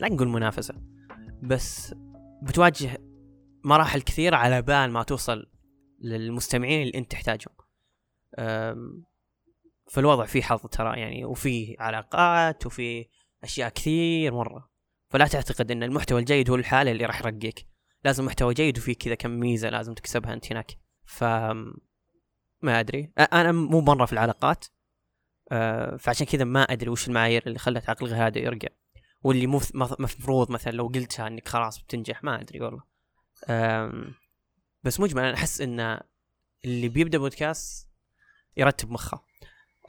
لا 0.00 0.08
نقول 0.08 0.28
منافسة 0.28 0.74
بس 1.42 1.94
بتواجه 2.42 2.98
مراحل 3.64 4.00
كثيرة 4.00 4.36
على 4.36 4.62
بال 4.62 4.90
ما 4.90 5.02
توصل 5.02 5.46
للمستمعين 6.00 6.82
اللي 6.82 6.98
أنت 6.98 7.10
تحتاجهم. 7.10 7.54
فالوضع 9.90 10.24
فيه 10.24 10.42
حظ 10.42 10.60
ترى 10.60 11.00
يعني 11.00 11.24
وفي 11.24 11.76
علاقات 11.78 12.66
وفي 12.66 13.06
أشياء 13.44 13.68
كثير 13.68 14.34
مرة. 14.34 14.70
فلا 15.10 15.26
تعتقد 15.26 15.70
إن 15.70 15.82
المحتوى 15.82 16.20
الجيد 16.20 16.50
هو 16.50 16.56
الحالة 16.56 16.90
اللي 16.90 17.06
راح 17.06 17.20
يرقيك. 17.20 17.66
لازم 18.04 18.24
محتوى 18.24 18.54
جيد 18.54 18.78
وفي 18.78 18.94
كذا 18.94 19.14
كم 19.14 19.30
ميزة 19.30 19.68
لازم 19.68 19.94
تكسبها 19.94 20.32
أنت 20.32 20.52
هناك. 20.52 20.78
ف 21.04 21.24
ما 22.62 22.80
أدري. 22.80 23.12
أنا 23.18 23.52
مو 23.52 23.80
مرة 23.80 24.06
في 24.06 24.12
العلاقات 24.12 24.64
فعشان 25.98 26.26
كذا 26.26 26.44
ما 26.44 26.62
أدري 26.62 26.90
وش 26.90 27.08
المعايير 27.08 27.42
اللي 27.46 27.58
خلت 27.58 27.90
عقل 27.90 28.06
غير 28.06 28.26
هذا 28.26 28.38
يرجع 28.38 28.68
واللي 29.22 29.46
مفروض 29.74 30.50
مثلا 30.50 30.72
لو 30.72 30.86
قلتها 30.86 31.26
إنك 31.26 31.48
خلاص 31.48 31.82
بتنجح 31.82 32.24
ما 32.24 32.40
أدري 32.40 32.60
والله. 32.60 32.82
بس 34.84 35.00
مجمل 35.00 35.22
أنا 35.22 35.34
أحس 35.34 35.60
إن 35.60 36.00
اللي 36.64 36.88
بيبدأ 36.88 37.18
بودكاست 37.18 37.88
يرتب 38.56 38.90
مخه. 38.90 39.24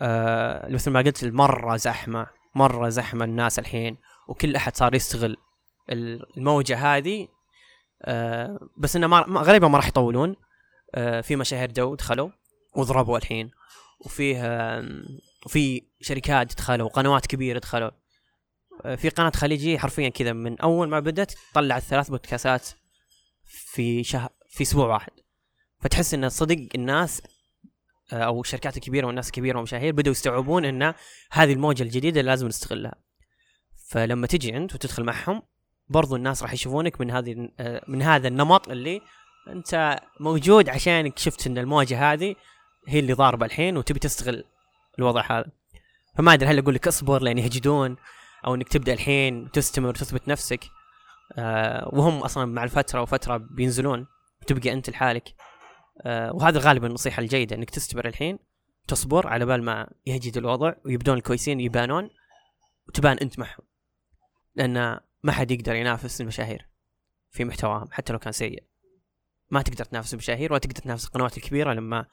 آه 0.01 0.69
مثل 0.69 0.91
ما 0.91 0.99
قلت 0.99 1.25
مرة 1.25 1.75
زحمة 1.75 2.27
مرة 2.55 2.89
زحمة 2.89 3.25
الناس 3.25 3.59
الحين 3.59 3.97
وكل 4.27 4.55
أحد 4.55 4.75
صار 4.75 4.95
يستغل 4.95 5.37
الموجة 5.89 6.77
هذه. 6.77 7.27
آه 8.01 8.59
بس 8.77 8.95
إنه 8.95 9.07
ما 9.07 9.41
غالبا 9.41 9.67
ما 9.67 9.77
راح 9.77 9.87
يطولون. 9.87 10.35
آه 10.95 11.21
في 11.21 11.35
مشاهير 11.35 11.71
جو 11.71 11.95
دخلوا. 11.95 12.29
وضربوا 12.75 13.17
الحين. 13.17 13.51
وفيه 13.99 14.41
وفي 15.45 15.81
شركات 16.01 16.57
دخلوا 16.57 16.85
وقنوات 16.85 17.27
كبيرة 17.27 17.59
دخلوا. 17.59 17.91
آه 18.85 18.95
في 18.95 19.09
قناة 19.09 19.31
خليجية 19.35 19.77
حرفيا 19.77 20.09
كذا 20.09 20.33
من 20.33 20.59
أول 20.59 20.89
ما 20.89 20.99
بدت 20.99 21.37
طلعت 21.53 21.81
ثلاث 21.81 22.09
بودكاستات 22.09 22.69
في 23.45 24.03
شهر 24.03 24.29
في 24.49 24.63
أسبوع 24.63 24.87
واحد. 24.87 25.11
فتحس 25.79 26.13
إن 26.13 26.29
صدق 26.29 26.67
الناس 26.75 27.21
آه، 28.13 28.23
أو 28.23 28.41
الشركات 28.41 28.77
الكبيره 28.77 29.07
والناس 29.07 29.27
الكبيره 29.27 29.55
والمشاهير 29.55 29.93
بدأوا 29.93 30.11
يستوعبون 30.11 30.65
إن 30.65 30.93
هذه 31.31 31.53
الموجة 31.53 31.83
الجديدة 31.83 32.21
لازم 32.21 32.47
نستغلها. 32.47 32.95
فلما 33.89 34.27
تجي 34.27 34.57
انت 34.57 34.73
وتدخل 34.73 35.03
معهم 35.03 35.41
برضو 35.89 36.15
الناس 36.15 36.43
راح 36.43 36.53
يشوفونك 36.53 37.01
من 37.01 37.11
هذه 37.11 37.49
آه، 37.59 37.83
من 37.87 38.01
هذا 38.01 38.27
النمط 38.27 38.69
اللي 38.69 39.01
أنت 39.47 39.99
موجود 40.19 40.69
عشانك 40.69 41.19
شفت 41.19 41.47
إن 41.47 41.57
الموجة 41.57 42.13
هذه 42.13 42.35
هي 42.87 42.99
اللي 42.99 43.13
ضاربه 43.13 43.45
الحين 43.45 43.77
وتبي 43.77 43.99
تستغل 43.99 44.43
الوضع 44.99 45.25
هذا. 45.31 45.51
فما 46.17 46.33
أدري 46.33 46.49
هل 46.49 46.59
أقول 46.59 46.75
لك 46.75 46.87
اصبر 46.87 47.23
لين 47.23 47.37
يهجدون 47.37 47.95
أو 48.45 48.55
إنك 48.55 48.67
تبدأ 48.69 48.93
الحين 48.93 49.43
وتستمر 49.43 49.89
وتثبت 49.89 50.27
نفسك. 50.27 50.65
آه 51.37 51.89
وهم 51.93 52.17
أصلا 52.17 52.45
مع 52.45 52.63
الفترة 52.63 53.01
وفترة 53.01 53.37
بينزلون 53.37 54.07
وتبقى 54.41 54.73
أنت 54.73 54.89
لحالك. 54.89 55.35
آه 56.01 56.33
وهذا 56.33 56.59
غالبا 56.59 56.87
النصيحة 56.87 57.19
الجيدة 57.21 57.55
إنك 57.55 57.69
تستمر 57.69 58.07
الحين 58.07 58.39
تصبر 58.87 59.27
على 59.27 59.45
بال 59.45 59.63
ما 59.63 59.89
يهجد 60.05 60.37
الوضع 60.37 60.73
ويبدون 60.85 61.17
الكويسين 61.17 61.59
يبانون 61.59 62.09
وتبان 62.87 63.17
أنت 63.17 63.39
معهم 63.39 63.63
لأن 64.55 64.99
ما 65.23 65.31
حد 65.31 65.51
يقدر 65.51 65.75
ينافس 65.75 66.21
المشاهير 66.21 66.69
في 67.31 67.45
محتواهم 67.45 67.87
حتى 67.91 68.13
لو 68.13 68.19
كان 68.19 68.31
سيء. 68.31 68.63
ما 69.49 69.61
تقدر 69.61 69.85
تنافس 69.85 70.13
المشاهير 70.13 70.51
ولا 70.51 70.59
تقدر 70.59 70.75
تنافس 70.75 71.05
القنوات 71.05 71.37
الكبيرة 71.37 71.73
لما 71.73 72.05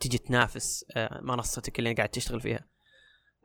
تجي 0.00 0.18
تنافس 0.18 0.84
آه 0.96 1.20
منصتك 1.22 1.78
اللي 1.78 1.92
قاعد 1.92 2.08
تشتغل 2.08 2.40
فيها. 2.40 2.64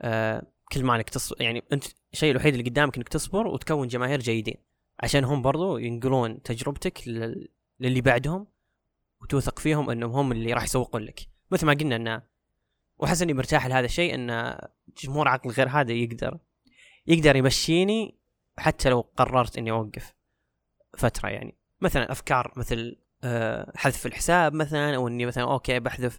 آه 0.02 0.42
كل 0.72 0.84
ما 0.84 0.96
انك 0.96 1.10
تصبر 1.10 1.42
يعني 1.42 1.62
انت 1.72 1.84
الشيء 2.12 2.30
الوحيد 2.30 2.54
اللي 2.54 2.70
قدامك 2.70 2.96
انك 2.96 3.08
تصبر 3.08 3.46
وتكون 3.46 3.88
جماهير 3.88 4.20
جيدين 4.20 4.56
عشان 5.00 5.24
هم 5.24 5.42
برضو 5.42 5.78
ينقلون 5.78 6.42
تجربتك 6.42 7.08
للي 7.80 8.00
بعدهم 8.00 8.46
وتوثق 9.22 9.58
فيهم 9.58 9.90
انهم 9.90 10.10
هم 10.10 10.32
اللي 10.32 10.52
راح 10.52 10.64
يسوقون 10.64 11.02
لك. 11.02 11.20
مثل 11.50 11.66
ما 11.66 11.72
قلنا 11.72 11.96
انه 11.96 12.22
وأحس 12.98 13.22
إني 13.22 13.34
مرتاح 13.34 13.66
لهذا 13.66 13.86
الشيء 13.86 14.14
إن 14.14 14.58
جمهور 15.02 15.28
عقل 15.28 15.50
غير 15.50 15.68
هذا 15.68 15.92
يقدر 15.92 16.38
يقدر 17.06 17.36
يمشيني 17.36 18.18
حتى 18.58 18.90
لو 18.90 19.00
قررت 19.00 19.58
إني 19.58 19.70
أوقف 19.70 20.14
فترة 20.98 21.28
يعني. 21.28 21.58
مثلا 21.80 22.12
أفكار 22.12 22.52
مثل 22.56 22.96
حذف 23.76 24.06
الحساب 24.06 24.54
مثلا 24.54 24.96
أو 24.96 25.08
إني 25.08 25.26
مثلا 25.26 25.44
أوكي 25.44 25.80
بحذف 25.80 26.18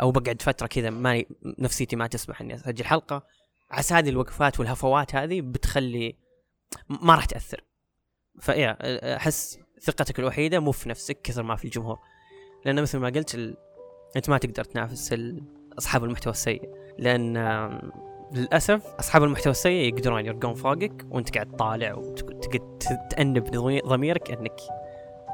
أو 0.00 0.10
بقعد 0.10 0.42
فترة 0.42 0.66
كذا 0.66 0.90
ما 0.90 1.24
نفسيتي 1.58 1.96
ما 1.96 2.06
تسمح 2.06 2.40
إني 2.40 2.54
أسجل 2.54 2.84
حلقة. 2.84 3.22
عسى 3.70 3.94
هذه 3.94 4.08
الوقفات 4.08 4.60
والهفوات 4.60 5.14
هذه 5.14 5.40
بتخلي 5.40 6.16
ما 6.88 7.14
راح 7.14 7.24
تأثر. 7.24 7.64
فإيه 8.40 8.70
أحس 9.16 9.58
ثقتك 9.82 10.18
الوحيدة 10.18 10.60
مو 10.60 10.72
في 10.72 10.88
نفسك 10.88 11.20
كثر 11.22 11.42
ما 11.42 11.56
في 11.56 11.64
الجمهور. 11.64 11.98
لأن 12.64 12.82
مثل 12.82 12.98
ما 12.98 13.08
قلت 13.08 13.34
ال... 13.34 13.56
أنت 14.16 14.30
ما 14.30 14.38
تقدر 14.38 14.64
تنافس 14.64 15.12
ال... 15.12 15.42
أصحاب 15.78 16.04
المحتوى 16.04 16.32
السيء. 16.32 16.62
لأن 16.98 17.36
للأسف 18.32 18.86
أصحاب 18.86 19.24
المحتوى 19.24 19.50
السيء 19.50 19.94
يقدرون 19.94 20.26
يرقون 20.26 20.54
فوقك 20.54 21.06
وأنت 21.10 21.34
قاعد 21.34 21.56
طالع 21.56 21.94
وتقعد 21.94 22.78
تأنب 23.10 23.44
ضميرك 23.86 24.30
إنك 24.30 24.60
آه، 24.60 24.85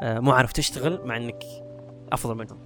مو 0.02 0.32
عارف 0.32 0.52
تشتغل 0.52 1.06
مع 1.06 1.16
إنك 1.16 1.44
أفضل 2.12 2.34
منهم. 2.34 2.58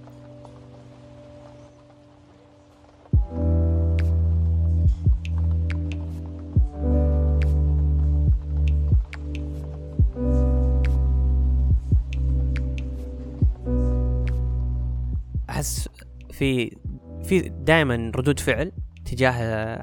أحس 15.49 15.89
في 16.31 16.77
في 17.23 17.39
دائما 17.49 18.11
ردود 18.15 18.39
فعل 18.39 18.71
تجاه 19.05 19.31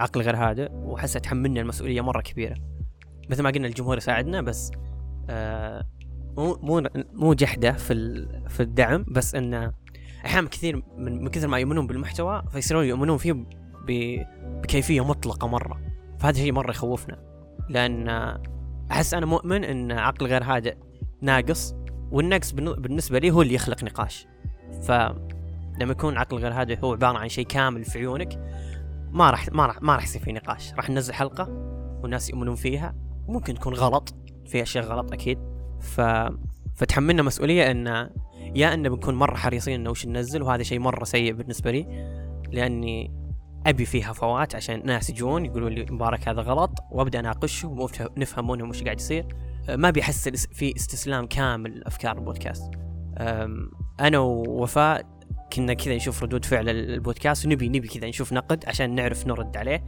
عقل 0.03 0.21
غير 0.21 0.37
هادئ 0.37 0.73
وأحسها 0.73 1.21
تحملنا 1.21 1.61
المسؤولية 1.61 2.01
مرة 2.01 2.21
كبيرة. 2.21 2.55
مثل 3.31 3.43
ما 3.43 3.51
قلنا 3.51 3.67
الجمهور 3.67 3.97
يساعدنا 3.97 4.41
بس 4.41 4.73
آه 5.31 5.85
مو 6.37 6.59
مو 6.63 6.83
مو 7.13 7.35
جحدة 7.35 7.73
في 7.73 7.95
في 8.49 8.61
الدعم 8.61 9.05
بس 9.09 9.35
انه 9.35 9.73
أحيانا 10.27 10.49
كثير 10.49 10.83
من, 10.99 11.23
من 11.23 11.29
كثر 11.29 11.49
ما 11.49 11.59
يؤمنون 11.59 11.87
بالمحتوى 11.87 12.43
فيصيرون 12.53 12.85
يؤمنون 12.85 13.19
فيه 13.19 13.47
بكيفية 13.87 15.05
مطلقة 15.05 15.49
مرة. 15.49 15.81
فهذا 16.19 16.37
الشيء 16.37 16.53
مرة 16.53 16.71
يخوفنا. 16.71 17.19
لأن 17.69 18.09
أحس 18.91 19.15
أنا 19.15 19.27
مؤمن 19.27 19.65
إن 19.65 19.93
عقل 19.93 20.27
غير 20.27 20.45
هادئ 20.45 20.77
ناقص 21.23 21.75
والنقص 22.11 22.53
بالنسبة 22.53 23.19
لي 23.19 23.31
هو 23.31 23.43
اللي 23.43 23.55
يخلق 23.55 23.85
نقاش. 23.85 24.27
ف 24.83 24.91
لما 25.81 25.93
يكون 25.93 26.17
عقل 26.17 26.37
غير 26.37 26.53
هادئ 26.53 26.79
هو 26.85 26.93
عبارة 26.93 27.19
عن 27.19 27.29
شيء 27.29 27.47
كامل 27.47 27.85
في 27.85 27.99
عيونك 27.99 28.41
ما 29.11 29.31
راح 29.31 29.53
ما 29.53 29.67
راح 29.67 29.83
ما 29.83 29.95
راح 29.95 30.05
يصير 30.05 30.23
في 30.23 30.33
نقاش. 30.33 30.73
راح 30.75 30.91
ننزل 30.91 31.15
حلقة 31.15 31.49
والناس 32.03 32.31
يؤمنون 32.31 32.55
فيها. 32.55 32.95
ممكن 33.29 33.55
تكون 33.55 33.75
غلط 33.75 34.15
في 34.47 34.63
أشياء 34.63 34.85
غلط 34.85 35.13
أكيد. 35.13 35.54
ف 35.85 36.01
فتحملنا 36.75 37.23
مسؤولية 37.23 37.71
إن 37.71 38.11
يا 38.55 38.75
إن 38.75 38.89
بنكون 38.89 39.15
مرة 39.15 39.37
حريصين 39.37 39.81
انه 39.81 39.91
وش 39.91 40.07
ننزل 40.07 40.43
وهذا 40.43 40.63
شيء 40.63 40.79
مرة 40.79 41.05
سيء 41.05 41.33
بالنسبة 41.33 41.71
لي 41.71 41.87
لأني 42.53 43.25
أبي 43.67 43.85
فيها 43.85 44.13
فوات 44.13 44.55
عشان 44.55 44.87
ناس 44.87 45.11
يجون 45.11 45.47
يقولوا 45.47 45.71
لي 45.71 45.87
مبارك 45.91 46.29
هذا 46.29 46.43
غلط 46.43 46.79
وأبدأ 46.91 47.21
أناقشهم 47.21 47.81
ونفهم 47.81 48.51
منهم 48.51 48.69
وش 48.69 48.83
قاعد 48.83 49.01
يصير. 49.01 49.27
ما 49.69 49.91
بيحس 49.91 50.29
في 50.29 50.77
استسلام 50.77 51.27
كامل 51.27 51.79
لأفكار 51.79 52.19
البودكاست. 52.19 52.71
أنا 54.01 54.19
ووفاء 54.19 55.07
كنا 55.53 55.75
كذا 55.75 55.97
نشوف 55.97 56.23
ردود 56.23 56.45
فعل 56.45 56.69
البودكاست 56.69 57.47
ونبي 57.47 57.69
نبي 57.69 57.89
كذا 57.89 58.09
نشوف 58.09 58.33
نقد 58.33 58.65
عشان 58.67 58.95
نعرف 58.95 59.27
نرد 59.27 59.57
عليه 59.57 59.85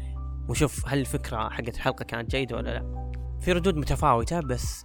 ونشوف 0.49 0.89
هل 0.89 0.99
الفكرة 0.99 1.49
حقت 1.49 1.75
الحلقة 1.75 2.05
كانت 2.05 2.31
جيدة 2.31 2.57
ولا 2.57 2.71
لا. 2.71 3.07
في 3.41 3.53
ردود 3.53 3.77
متفاوتة 3.77 4.41
بس 4.41 4.83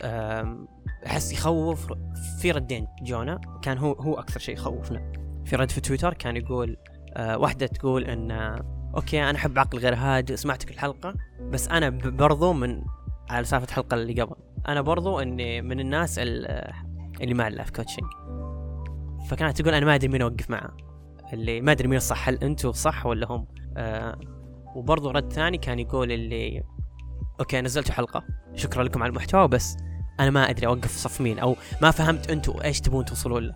أحس 1.05 1.33
يخوف. 1.33 1.93
في 2.39 2.51
ردين 2.51 2.87
جونا 3.01 3.41
كان 3.61 3.77
هو 3.77 3.93
هو 3.93 4.19
أكثر 4.19 4.39
شيء 4.39 4.55
يخوفنا. 4.55 5.11
في 5.45 5.55
رد 5.55 5.71
في 5.71 5.81
تويتر 5.81 6.13
كان 6.13 6.37
يقول 6.37 6.77
أه 7.13 7.37
واحدة 7.37 7.67
تقول 7.67 8.03
إن 8.03 8.31
okay 8.95 9.23
أنا 9.23 9.37
أحب 9.37 9.59
عقل 9.59 9.77
غير 9.77 9.95
هادئ 9.95 10.35
سمعتك 10.35 10.71
الحلقة 10.71 11.15
بس 11.41 11.67
أنا 11.67 11.89
برضو 11.89 12.53
من 12.53 12.83
على 13.29 13.45
سالفة 13.45 13.65
الحلقة 13.65 13.95
اللي 13.95 14.21
قبل. 14.21 14.35
أنا 14.67 14.81
برضو 14.81 15.19
إني 15.19 15.61
من 15.61 15.79
الناس 15.79 16.19
اللي 16.19 17.33
مع 17.33 17.47
ال 17.47 17.52
life 17.52 17.69
coaching 17.69 18.05
فكانت 19.29 19.61
تقول 19.61 19.73
أنا 19.73 19.85
ما 19.85 19.95
أدري 19.95 20.07
مين 20.07 20.21
أوقف 20.21 20.49
معه. 20.49 20.77
اللي 21.33 21.61
ما 21.61 21.71
أدري 21.71 21.87
مين 21.87 21.97
الصح 21.97 22.27
هل 22.27 22.35
أنتم 22.35 22.71
صح 22.71 23.05
ولا 23.05 23.31
هم؟ 23.31 23.47
آه 23.77 24.19
وبرضه 24.75 25.11
رد 25.11 25.33
ثاني 25.33 25.57
كان 25.57 25.79
يقول 25.79 26.11
اللي 26.11 26.63
okay 27.39 27.61
نزلتوا 27.61 27.93
حلقة 27.93 28.23
شكرا 28.55 28.83
لكم 28.83 29.03
على 29.03 29.09
المحتوى 29.09 29.47
بس 29.47 29.77
أنا 30.21 30.29
ما 30.29 30.49
أدري 30.49 30.67
أوقف 30.67 30.91
صف 30.91 31.21
مين 31.21 31.39
أو 31.39 31.55
ما 31.81 31.91
فهمت 31.91 32.31
أنتم 32.31 32.53
إيش 32.63 32.81
تبون 32.81 33.05
توصلوا 33.05 33.39
له. 33.39 33.53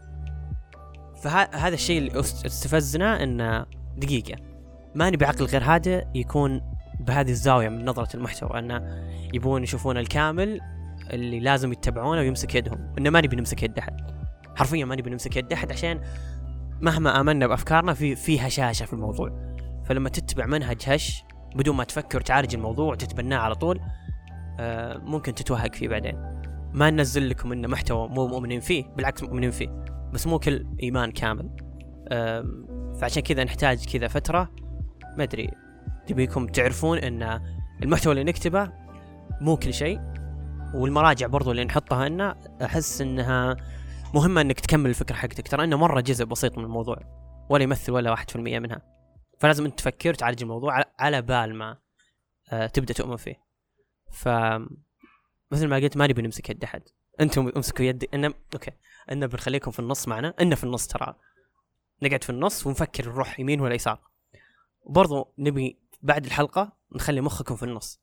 فهذا 1.21 1.73
الشيء 1.73 1.97
اللي 1.97 2.19
استفزنا 2.19 3.23
انه 3.23 3.65
دقيقة. 3.97 4.35
ما 4.95 5.09
نبي 5.09 5.25
عقل 5.25 5.45
غير 5.45 5.63
هادئ 5.63 6.05
يكون 6.15 6.61
بهذه 6.99 7.29
الزاوية 7.29 7.69
من 7.69 7.85
نظرة 7.85 8.15
المحتوى 8.15 8.59
انه 8.59 9.05
يبون 9.33 9.63
يشوفون 9.63 9.97
الكامل 9.97 10.59
اللي 11.11 11.39
لازم 11.39 11.71
يتبعونه 11.71 12.21
ويمسك 12.21 12.55
يدهم. 12.55 12.93
إنه 12.97 13.09
ما 13.09 13.21
نبي 13.21 13.35
نمسك 13.35 13.63
يد 13.63 13.77
أحد. 13.77 14.11
حرفيا 14.55 14.85
ما 14.85 14.95
نبي 14.95 15.09
نمسك 15.09 15.37
يد 15.37 15.53
أحد 15.53 15.71
عشان 15.71 16.01
مهما 16.81 17.19
آمنا 17.19 17.47
بأفكارنا 17.47 17.93
في 17.93 18.15
في 18.15 18.39
هشاشة 18.47 18.85
في 18.85 18.93
الموضوع. 18.93 19.55
فلما 19.85 20.09
تتبع 20.09 20.45
منهج 20.45 20.81
هش 20.87 21.23
بدون 21.55 21.75
ما 21.75 21.83
تفكر 21.83 22.21
تعالج 22.21 22.55
الموضوع 22.55 22.91
وتتبناه 22.91 23.37
على 23.37 23.55
طول 23.55 23.79
آه 24.59 24.97
ممكن 24.97 25.35
تتوهق 25.35 25.75
فيه 25.75 25.87
بعدين. 25.87 26.44
ما 26.75 26.89
ننزل 26.89 27.29
لكم 27.29 27.51
إنه 27.51 27.67
محتوى 27.67 28.07
مو 28.07 28.27
مؤمنين 28.27 28.59
فيه 28.59 28.83
بالعكس 28.85 29.23
مؤمنين 29.23 29.51
فيه 29.51 29.85
بس 30.13 30.27
مو 30.27 30.39
كل 30.39 30.65
إيمان 30.83 31.11
كامل. 31.11 31.49
فعشان 33.01 33.23
كذا 33.23 33.43
نحتاج 33.43 33.85
كذا 33.85 34.07
فترة 34.07 34.55
ما 35.17 35.23
أدري 35.23 35.51
نبيكم 36.11 36.47
تعرفون 36.47 36.97
إن 36.97 37.41
المحتوى 37.83 38.11
اللي 38.11 38.23
نكتبه 38.23 38.71
مو 39.41 39.57
كل 39.57 39.73
شيء 39.73 39.99
والمراجع 40.75 41.27
برضو 41.27 41.51
اللي 41.51 41.63
نحطها 41.65 42.09
لنا 42.09 42.35
أحس 42.63 43.01
إنها 43.01 43.55
مهمة 44.13 44.41
إنك 44.41 44.59
تكمل 44.59 44.89
الفكرة 44.89 45.15
حقتك. 45.15 45.47
ترى 45.47 45.63
إنه 45.63 45.77
مرة 45.77 46.01
جزء 46.01 46.25
بسيط 46.25 46.57
من 46.57 46.63
الموضوع 46.63 46.97
ولا 47.49 47.63
يمثل 47.63 47.91
ولا 47.91 48.15
1% 48.15 48.35
منها. 48.59 48.81
فلازم 49.39 49.65
أنت 49.65 49.77
تفكر 49.77 50.13
تعالج 50.13 50.41
الموضوع 50.43 50.81
على- 50.81 51.15
بال 51.15 51.55
ما 51.55 51.77
آه، 52.51 52.67
تبدأ 52.67 52.93
تؤمن 52.93 53.15
فيه. 53.15 53.35
ف 54.11 54.29
مثل 55.51 55.67
ما 55.67 55.75
قلت 55.75 55.97
ما 55.97 56.07
نبي 56.07 56.21
نمسك 56.21 56.49
يد 56.49 56.63
أحد. 56.63 56.81
أنتم 57.21 57.51
امسكوا 57.55 57.85
يدي 57.85 58.09
إن 58.13 58.25
okay. 58.25 58.71
إن 59.11 59.27
بنخليكم 59.27 59.71
في 59.71 59.79
النص 59.79 60.07
معنا. 60.07 60.33
إن 60.41 60.55
في 60.55 60.63
النص 60.63 60.87
ترى. 60.87 61.15
نقعد 62.03 62.23
في 62.23 62.29
النص 62.29 62.67
ونفكر 62.67 63.09
نروح 63.09 63.39
يمين 63.39 63.61
ولا 63.61 63.75
يسار. 63.75 63.99
وبرضو 64.81 65.33
نبي 65.37 65.79
بعد 66.01 66.25
الحلقة 66.25 66.77
نخلي 66.95 67.21
مخكم 67.21 67.55
في 67.55 67.63
النص. 67.63 68.01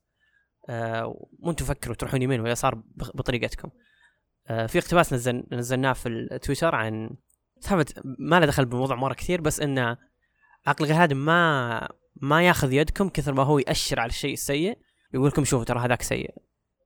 آه 0.69 1.27
وأنتم 1.39 1.65
فكروا 1.65 1.95
تروحون 1.95 2.21
يمين 2.21 2.41
ولا 2.41 2.51
يسار 2.51 2.75
بطريقتكم. 2.95 3.69
آه 4.47 4.65
في 4.65 4.79
اقتباس 4.79 5.13
نزل 5.13 5.43
نزلناه 5.51 5.93
في 5.93 6.09
التويتر 6.09 6.75
عن 6.75 7.09
سالفه 7.59 8.01
ما 8.19 8.39
له 8.39 8.45
دخل 8.45 8.65
بالموضوع 8.65 8.95
مرة 8.95 9.13
كثير 9.13 9.41
بس 9.41 9.59
انه 9.59 9.97
عقل 10.67 10.85
غير 10.85 11.03
هادئ 11.03 11.13
ما 11.13 11.89
ما 12.15 12.47
ياخذ 12.47 12.73
يدكم 12.73 13.09
كثر 13.09 13.33
ما 13.33 13.43
هو 13.43 13.59
يأشر 13.59 13.99
على 13.99 14.09
الشيء 14.09 14.33
السيء. 14.33 14.77
يقول 15.13 15.27
لكم 15.27 15.45
شوفوا 15.45 15.65
ترى 15.65 15.79
هذاك 15.79 16.01
سيء. 16.01 16.35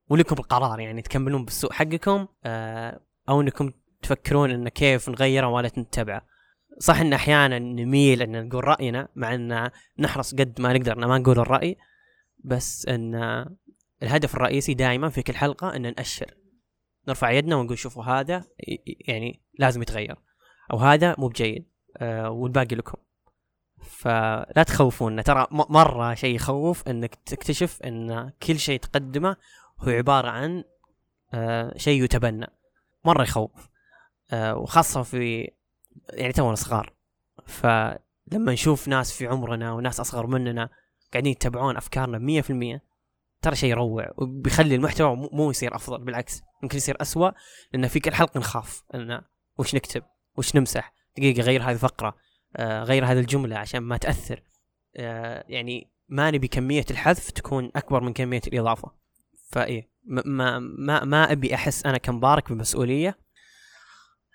ولكم 0.08 0.36
القرار 0.38 0.80
يعني 0.80 1.02
تكملون 1.02 1.44
بالسوء 1.44 1.72
حقكم 1.72 2.26
آه 2.44 3.00
أو 3.28 3.40
إنكم 3.40 3.72
تفكرون 4.02 4.50
انه 4.50 4.70
كيف 4.70 5.08
نغيره 5.08 5.48
ولا 5.48 5.70
نتبعه 5.78 6.22
صح 6.78 7.00
إن 7.00 7.12
أحيانا 7.12 7.58
نميل 7.58 8.22
إن 8.22 8.48
نقول 8.48 8.64
رأينا 8.64 9.08
مع 9.16 9.34
إن 9.34 9.70
نحرص 9.98 10.34
قد 10.34 10.60
ما 10.60 10.72
نقدر 10.72 10.92
إن 10.92 11.04
ما 11.04 11.18
نقول 11.18 11.38
الرأي 11.38 11.76
بس 12.44 12.86
إن 12.86 13.14
الهدف 14.02 14.34
الرئيسي 14.34 14.74
دائما 14.74 15.08
في 15.08 15.22
كل 15.22 15.34
حلقة 15.34 15.76
إن 15.76 15.82
نأشر. 15.82 16.34
نرفع 17.08 17.30
يدنا 17.30 17.56
ونقول 17.56 17.78
شوفوا 17.78 18.04
هذا 18.04 18.44
يعني 19.08 19.42
لازم 19.58 19.82
يتغير 19.82 20.16
أو 20.72 20.78
هذا 20.78 21.14
مو 21.18 21.28
بجيد 21.28 21.68
آه 21.96 22.30
والباقي 22.30 22.76
لكم. 22.76 22.98
فلا 23.82 24.62
تخوفونا 24.66 25.22
ترى 25.22 25.46
مرة 25.50 26.14
شيء 26.14 26.34
يخوف 26.34 26.88
إنك 26.88 27.14
تكتشف 27.14 27.82
إن 27.82 28.32
كل 28.42 28.58
شيء 28.58 28.80
تقدمه 28.80 29.36
هو 29.80 29.90
عبارة 29.90 30.28
عن 30.28 30.64
آه 31.34 31.74
شيء 31.76 32.04
يتبنى. 32.04 32.46
مرة 33.04 33.22
يخوف. 33.22 33.68
آه 34.30 34.56
وخاصة 34.56 35.02
في 35.02 35.50
يعني 36.10 36.32
تونا 36.32 36.54
صغار. 36.54 36.92
فلما 37.46 38.52
نشوف 38.52 38.88
ناس 38.88 39.12
في 39.12 39.26
عمرنا 39.26 39.72
وناس 39.72 40.00
أصغر 40.00 40.26
مننا 40.26 40.68
قاعدين 41.12 41.32
يتبعون 41.32 41.76
أفكارنا 41.76 42.18
مية 42.18 42.40
في 42.40 42.50
المية 42.50 42.82
ترى 43.42 43.56
شيء 43.56 43.70
يروع. 43.70 44.10
وبيخلي 44.16 44.74
المحتوى 44.74 45.16
مو- 45.32 45.50
يصير 45.50 45.74
أفضل 45.76 45.98
بالعكس. 46.04 46.42
ممكن 46.62 46.76
يصير 46.76 46.96
أسوأ 47.02 47.30
لأن 47.72 47.88
في 47.88 48.00
كل 48.00 48.14
حلقة 48.14 48.38
نخاف. 48.38 48.82
إن 48.94 49.20
وش 49.58 49.74
نكتب؟ 49.74 50.02
وش 50.36 50.56
نمسح؟ 50.56 50.92
دقيقة 51.16 51.42
غير 51.42 51.62
هذه 51.62 51.72
الفقرة. 51.72 52.16
آه 52.56 52.82
غير 52.82 53.04
هذه 53.06 53.18
الجملة 53.18 53.56
عشان 53.58 53.80
ما 53.80 53.96
تأثر. 53.96 54.42
آه 54.96 55.44
يعني 55.48 55.90
ما 56.08 56.30
نبي 56.30 56.48
كمية 56.48 56.84
الحذف 56.90 57.30
تكون 57.30 57.70
أكبر 57.76 58.00
من 58.00 58.12
كمية 58.12 58.40
الإضافة. 58.46 58.92
فإيه 59.48 59.90
ما 60.04 60.58
ما 60.58 61.04
ما, 61.04 61.32
أبي 61.32 61.54
أحس 61.54 61.86
أنا 61.86 61.98
كمبارك 61.98 62.52
بمسؤولية 62.52 63.18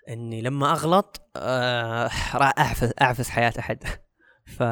إني 0.08 0.42
لما 0.42 0.72
أغلط 0.72 1.30
آه 1.36 2.10
راح 2.34 2.52
اعفس 2.58 2.92
أعفس 3.02 3.30
حياة 3.30 3.52
أحد. 3.58 3.84
ف 4.46 4.62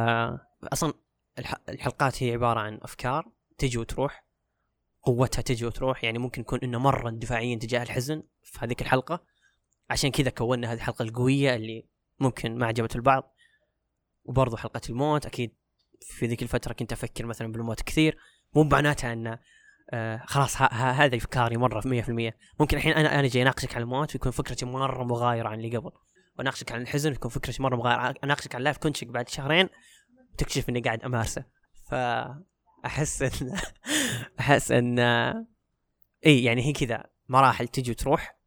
أصلا 0.73 0.93
الح- 1.39 1.61
الحلقات 1.69 2.23
هي 2.23 2.33
عبارة 2.33 2.61
عن 2.61 2.79
أفكار 2.83 3.33
تجي 3.59 3.79
وتروح 3.79 4.25
قوتها 5.03 5.43
تجي 5.43 5.67
وتروح. 5.67 6.05
يعني 6.05 6.19
ممكن 6.19 6.41
نكون 6.41 6.59
إنه 6.63 6.79
مرة 6.79 7.09
اندفاعيين 7.09 7.59
تجاه 7.59 7.83
الحزن 7.83 8.23
في 8.43 8.59
هذيك 8.63 8.83
الحلقة. 8.83 9.25
عشان 9.91 10.11
كذا 10.11 10.31
كونا 10.31 10.69
هذه 10.73 10.77
الحلقة 10.77 11.03
القوية 11.03 11.55
اللي 11.55 11.87
ممكن 12.21 12.59
ما 12.59 12.67
عجبت 12.67 12.97
البعض. 12.97 13.35
وبرضه 14.25 14.57
حلقة 14.57 14.81
الموت 14.91 15.27
أكيد 15.27 15.55
في 16.01 16.27
ذيك 16.27 16.43
الفترة 16.43 16.73
كنت 16.73 16.93
أفكر 16.93 17.27
مثلا 17.27 17.53
بالموت 17.53 17.83
كثير. 17.83 18.19
مو 18.55 18.63
معناتها 18.65 19.13
ان 19.13 19.39
آه 19.93 20.23
خلاص 20.27 20.63
هذه 20.73 21.17
افكاري 21.17 21.57
مرة 21.57 21.81
في 21.81 22.03
100% 22.33 22.61
ممكن 22.61 22.77
الحين 22.77 22.93
أنا 22.93 23.19
أنا 23.19 23.29
جاي 23.29 23.43
أناقشك 23.43 23.77
عن 23.77 23.83
الموت 23.83 24.15
ويكون 24.15 24.33
فكرتي 24.33 24.67
مرة 24.67 25.05
مغايرة 25.05 25.49
عن 25.49 25.59
اللي 25.59 25.77
قبل. 25.77 25.91
وأناقشك 26.39 26.73
عن 26.73 26.83
الحزن 26.83 27.13
يكون 27.13 27.31
فكرتي 27.31 27.63
مرة 27.63 27.77
مغايرة. 27.77 28.15
أناقشك 28.25 28.55
عن 28.55 28.63
لايف 28.63 28.77
كونشك 28.77 29.07
بعد 29.07 29.29
شهرين 29.29 29.69
تكتشف 30.39 30.69
إني 30.69 30.81
قاعد 30.81 31.05
أمارسه. 31.05 31.45
فاحس 31.91 33.23
إن 33.23 33.55
أحس 34.41 34.73
إن 34.73 34.99
إي 36.27 36.45
يعني 36.45 36.63
هي 36.63 36.73
كذا. 36.73 37.05
مراحل 37.29 37.69
تجي 37.69 37.91
وتروح 37.91 38.39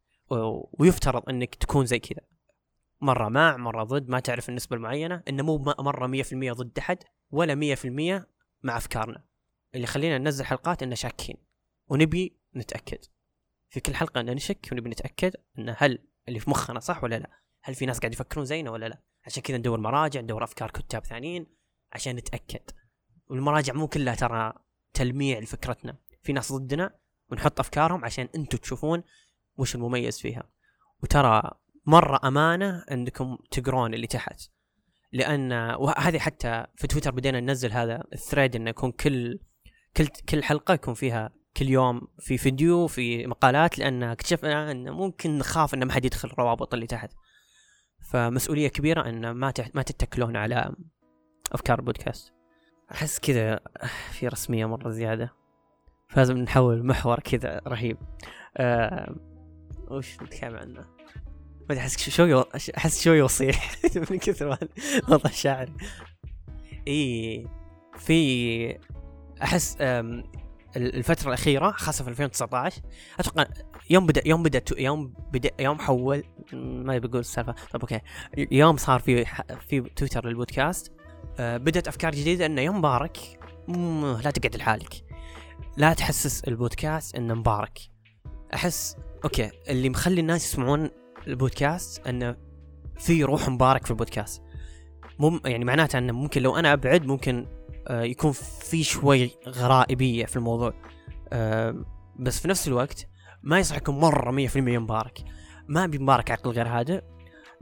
ويفترض 0.78 1.28
إنك 1.28 1.54
تكون 1.54 1.86
زي 1.86 1.98
كذا. 1.98 2.22
مرة 3.00 3.28
مع 3.28 3.56
مرة 3.56 3.84
ضد 3.84 4.08
ما 4.08 4.20
تعرف 4.20 4.48
النسبة 4.48 4.76
المعينة. 4.76 5.22
إنه 5.28 5.42
مو 5.42 5.58
مرة 5.58 6.22
100% 6.22 6.52
ضد 6.52 6.78
أحد 6.78 6.98
ولا 7.30 7.54
100% 7.54 8.26
مع 8.62 8.76
أفكارنا. 8.76 9.24
اللي 9.74 9.84
يخلينا 9.84 10.18
ننزل 10.18 10.44
حلقات 10.44 10.82
ان 10.82 10.94
شاكين 10.94 11.36
ونبي 11.88 12.36
نتأكد. 12.56 12.98
في 13.68 13.80
كل 13.80 13.94
حلقة 13.94 14.20
ان 14.20 14.34
نشك 14.34 14.68
ونبي 14.72 14.90
نتأكد 14.90 15.36
ان 15.58 15.74
هل 15.78 15.98
اللي 16.28 16.40
في 16.40 16.50
مخنا 16.50 16.80
صح 16.80 17.04
ولا 17.04 17.18
لا؟ 17.18 17.30
هل 17.62 17.74
في 17.74 17.86
ناس 17.86 17.98
قاعد 17.98 18.12
يفكرون 18.12 18.44
زينا 18.44 18.70
ولا 18.70 18.88
لا؟ 18.88 19.02
عشان 19.26 19.42
كذا 19.42 19.56
ندور 19.56 19.80
مراجع 19.80 20.20
ندور 20.20 20.44
أفكار 20.44 20.70
كتاب 20.70 21.04
ثانيين 21.04 21.46
عشان 21.92 22.16
نتأكد. 22.16 22.70
والمراجع 23.26 23.72
مو 23.72 23.88
كلها 23.88 24.14
ترى 24.14 24.52
تلميع 24.94 25.38
لفكرتنا. 25.38 25.96
في 26.22 26.32
ناس 26.32 26.52
ضدنا 26.52 26.98
ونحط 27.30 27.60
أفكارهم 27.60 28.04
عشان 28.04 28.28
أنتم 28.34 28.58
تشوفون 28.58 29.02
وش 29.58 29.74
المميز 29.74 30.18
فيها. 30.18 30.50
وترى 31.02 31.50
مرة 31.86 32.28
أمانة 32.28 32.84
انكم 32.90 33.38
تقرون 33.50 33.94
اللي 33.94 34.06
تحت. 34.06 34.40
لأن 35.12 35.52
وهذه 35.52 36.18
حتى 36.18 36.66
في 36.76 36.86
تويتر 36.86 37.10
بدينا 37.10 37.40
ننزل 37.40 37.72
هذا 37.72 38.04
الثريد 38.12 38.56
إنه 38.56 38.70
يكون 38.70 38.92
كل 38.92 39.38
كل 39.96 40.06
كل 40.06 40.42
حلقة 40.42 40.74
يكون 40.74 40.94
فيها 40.94 41.30
كل 41.56 41.68
يوم 41.68 42.08
في 42.18 42.38
فيديو 42.38 42.86
في 42.86 43.26
مقالات 43.26 43.78
لأن 43.78 44.02
اكتشفنا 44.02 44.70
انه 44.70 44.92
ممكن 44.92 45.38
نخاف 45.38 45.74
إن 45.74 45.84
ما 45.84 45.92
حد 45.92 46.04
يدخل 46.04 46.28
الروابط 46.28 46.74
اللي 46.74 46.86
تحت. 46.86 47.12
فمسؤولية 48.10 48.68
كبيرة 48.68 49.08
إن 49.08 49.30
ما 49.30 49.52
ما 49.74 49.82
تتكلون 49.82 50.36
على 50.36 50.74
أفكار 51.52 51.78
البودكاست. 51.78 52.32
أحس 52.92 53.18
كذا 53.18 53.60
في 54.10 54.28
رسمية 54.28 54.66
مرة 54.66 54.90
زيادة. 54.90 55.32
فلازم 56.08 56.38
نحول 56.38 56.86
محور 56.86 57.20
كذا 57.20 57.60
رهيب. 57.66 57.98
آه 58.56 59.14
وش 59.90 60.22
نتكلم 60.22 60.56
عنه؟ 60.56 60.84
ما 61.70 61.78
أحس 61.78 62.10
شوي 62.10 62.44
أحس 62.76 63.04
شوي 63.04 63.22
وصيح 63.22 63.72
من 64.10 64.18
كثر 64.18 64.48
ما 64.48 64.58
الوضع 65.08 65.30
الشاعري 65.30 65.72
اي 66.88 67.46
في 67.98 68.78
أحس 69.42 69.76
أم، 69.80 70.24
الفترة 70.76 71.28
الأخيرة 71.28 71.70
خاصة 71.70 72.04
في 72.04 72.10
2019 72.10 72.82
أتوقع 73.20 73.46
يوم 73.90 74.06
بدأ 74.06 74.22
يوم 74.26 74.42
بدأ 74.42 74.62
يوم 74.78 75.14
بدأ 75.32 75.50
يوم 75.60 75.78
حول 75.78 76.24
ما 76.52 76.94
يبي 76.94 77.08
أقول 77.08 77.20
السالفة 77.20 77.54
طب 77.72 77.80
okay 77.80 78.00
يوم 78.50 78.76
صار 78.76 79.00
في 79.00 79.24
في 79.68 79.80
تويتر 79.80 80.26
للبودكاست 80.28 80.92
آه، 81.38 81.56
بدأت 81.56 81.88
أفكار 81.88 82.12
جديدة 82.12 82.46
إنه 82.46 82.60
يا 82.60 82.70
مبارك 82.70 83.18
لا 84.24 84.30
تقعد 84.30 84.56
لحالك. 84.56 85.04
لا 85.76 85.92
تحسس 85.92 86.44
البودكاست 86.44 87.14
إنه 87.14 87.34
مبارك. 87.34 87.78
أحس 88.54 88.96
okay 89.24 89.50
اللي 89.68 89.88
مخلي 89.88 90.20
الناس 90.20 90.44
يسمعون 90.44 90.90
البودكاست 91.26 92.06
إنه 92.06 92.36
في 92.98 93.24
روح 93.24 93.48
مبارك 93.48 93.84
في 93.84 93.90
البودكاست. 93.90 94.42
مو 95.18 95.40
يعني 95.44 95.64
معناته 95.64 95.98
إنه 95.98 96.12
ممكن 96.12 96.42
لو 96.42 96.56
أنا 96.56 96.72
أبعد 96.72 97.06
ممكن 97.06 97.46
يكون 97.90 98.32
في 98.32 98.84
شوي 98.84 99.30
غرائبية 99.48 100.26
في 100.26 100.36
الموضوع. 100.36 100.72
آه، 101.32 101.84
بس 102.18 102.40
في 102.40 102.48
نفس 102.48 102.68
الوقت 102.68 103.08
ما 103.42 103.58
يصح 103.58 103.76
يكون 103.76 104.00
مره 104.00 104.30
100% 104.30 104.56
مبارك 104.56 105.18
ما 105.68 105.84
أبي 105.84 105.98
مبارك 105.98 106.30
عقل 106.30 106.50
غير 106.50 106.68
هذا. 106.68 107.02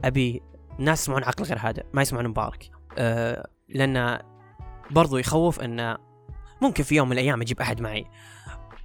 أبي 0.03 0.41
ناس 0.79 1.01
يسمعون 1.01 1.23
عقل 1.23 1.43
غير 1.43 1.57
هذا 1.59 1.83
ما 1.93 2.01
يسمعون 2.01 2.27
مبارك. 2.27 2.69
آه، 2.97 3.47
لأن 3.69 4.19
برضو 4.91 5.17
يخوف 5.17 5.59
انه 5.59 5.97
ممكن 6.61 6.83
في 6.83 6.95
يوم 6.95 7.07
من 7.09 7.13
الأيام 7.13 7.41
أجيب 7.41 7.59
أحد 7.59 7.81
معي. 7.81 8.05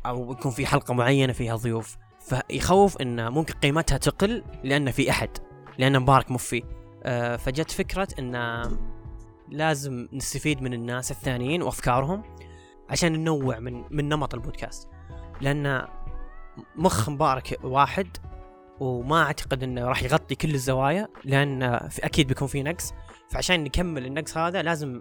أو 0.07 0.33
يكون 0.33 0.51
في 0.53 0.67
حلقة 0.67 0.95
معينة 0.95 1.33
فيها 1.33 1.57
ضيوف. 1.57 1.97
فيخوف 2.21 2.97
انه 2.97 3.31
ممكن 3.31 3.55
قيمتها 3.55 3.99
تقل 3.99 4.45
لأن 4.65 4.91
في 4.91 5.11
أحد 5.11 5.31
لأن 5.79 6.01
مبارك 6.01 6.31
مو 6.31 6.39
فيه. 6.39 6.63
آه، 7.03 7.37
فجت 7.37 7.71
فكرة 7.71 8.09
إن 8.19 8.35
لازم 9.51 10.09
نستفيد 10.13 10.63
من 10.63 10.75
الناس 10.75 11.11
الثانيين 11.11 11.63
وأفكارهم 11.63 12.23
عشان 12.91 13.13
ننوع 13.13 13.59
من 13.59 13.85
من 13.91 14.09
نمط 14.09 14.35
البودكاست. 14.35 14.89
لأن 15.41 15.87
مخ 16.77 17.09
مبارك 17.09 17.59
واحد 17.63 18.07
وما 18.81 19.23
أعتقد 19.23 19.63
إنه 19.63 19.85
راح 19.85 20.03
يغطي 20.03 20.35
كل 20.35 20.55
الزوايا 20.55 21.09
لأن 21.25 21.89
في 21.89 22.07
أكيد 22.07 22.29
بيكون 22.29 22.49
في 22.49 22.63
نقص. 22.63 22.93
فعشان 23.31 23.65
نكمل 23.65 24.07
النقص 24.07 24.37
هذا 24.37 24.63
لازم 24.63 25.01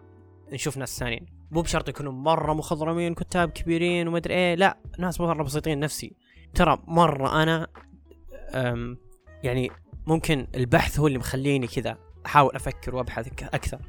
نشوف 0.51 0.77
ناس 0.77 0.99
ثانيين. 0.99 1.25
مو 1.51 1.61
بشرط 1.61 1.89
يكونوا 1.89 2.11
مرة 2.11 2.53
مخضرمين 2.53 3.13
كتاب 3.13 3.49
كبيرين 3.49 4.07
وما 4.07 4.17
أدري 4.17 4.33
إيه. 4.33 4.55
لا 4.55 4.77
ناس 4.99 5.21
مرة 5.21 5.43
بسيطين 5.43 5.79
نفسي. 5.79 6.15
ترى 6.53 6.77
مرة 6.87 7.43
أنا 7.43 7.67
يعني 9.43 9.71
ممكن 10.07 10.47
البحث 10.55 10.99
هو 10.99 11.07
اللي 11.07 11.19
مخليني 11.19 11.67
كذا 11.67 11.97
أحاول 12.25 12.55
أفكر 12.55 12.95
وأبحث 12.95 13.43
أكثر. 13.43 13.79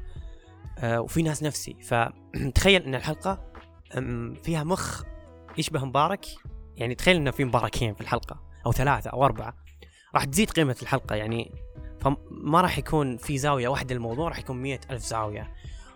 وفي 0.83 1.21
ناس 1.21 1.43
نفسي. 1.43 1.75
فتخيل 1.83 2.83
إن 2.87 2.95
الحلقة 2.95 3.51
فيها 4.43 4.63
مخ 4.63 5.03
يشبه 5.57 5.85
مبارك. 5.85 6.25
يعني 6.75 6.95
تخيل 6.95 7.15
إنه 7.15 7.31
في 7.31 7.45
مباركين 7.45 7.93
في 7.93 8.01
الحلقة 8.01 8.41
أو 8.65 8.71
ثلاثة 8.71 9.09
أو 9.09 9.25
أربعة. 9.25 9.57
راح 10.15 10.23
تزيد 10.23 10.49
قيمة 10.49 10.75
الحلقة 10.81 11.15
يعني 11.15 11.51
فما 11.99 12.61
راح 12.61 12.77
يكون 12.77 13.17
في 13.17 13.37
زاوية 13.37 13.67
واحدة 13.67 13.95
للموضوع 13.95 14.29
راح 14.29 14.39
يكون 14.39 14.61
مئة 14.61 14.79
ألف 14.91 15.03
زاوية. 15.03 15.53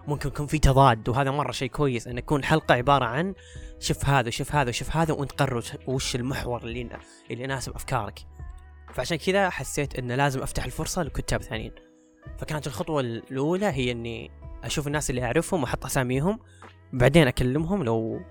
ممكن 0.07 0.29
يكون 0.29 0.47
في 0.47 0.59
تضاد 0.59 1.09
وهذا 1.09 1.31
مرة 1.31 1.51
شيء 1.51 1.69
كويس 1.69 2.07
إن 2.07 2.17
يكون 2.17 2.43
حلقه 2.43 2.75
عبارة 2.75 3.05
عن 3.05 3.33
شوف 3.79 4.05
هذا 4.05 4.27
وشوف 4.27 4.55
هذا 4.55 4.69
وشوف 4.69 4.97
هذا 4.97 5.13
وانت 5.13 5.31
قرر 5.31 5.63
وش 5.87 6.15
المحور 6.15 6.63
اللي 6.63 6.89
اللي 7.31 7.43
يناسب 7.43 7.75
أفكارك. 7.75 8.19
فعشان 8.93 9.17
كذا 9.17 9.49
حسيت 9.49 9.99
انه 9.99 10.15
لازم 10.15 10.41
أفتح 10.41 10.65
الفرصة 10.65 11.03
لكتاب 11.03 11.41
ثانيين. 11.41 11.71
فكانت 12.37 12.67
الخطوة 12.67 13.01
الأولى 13.01 13.65
هي 13.65 13.91
إني 13.91 14.31
أشوف 14.65 14.87
الناس 14.87 15.09
اللي 15.09 15.23
أعرفهم 15.23 15.61
وأحط 15.61 15.85
أساميهم 15.85 16.39
بعدين 16.93 17.27
أكلمهم 17.27 17.83
لو 17.83 18.21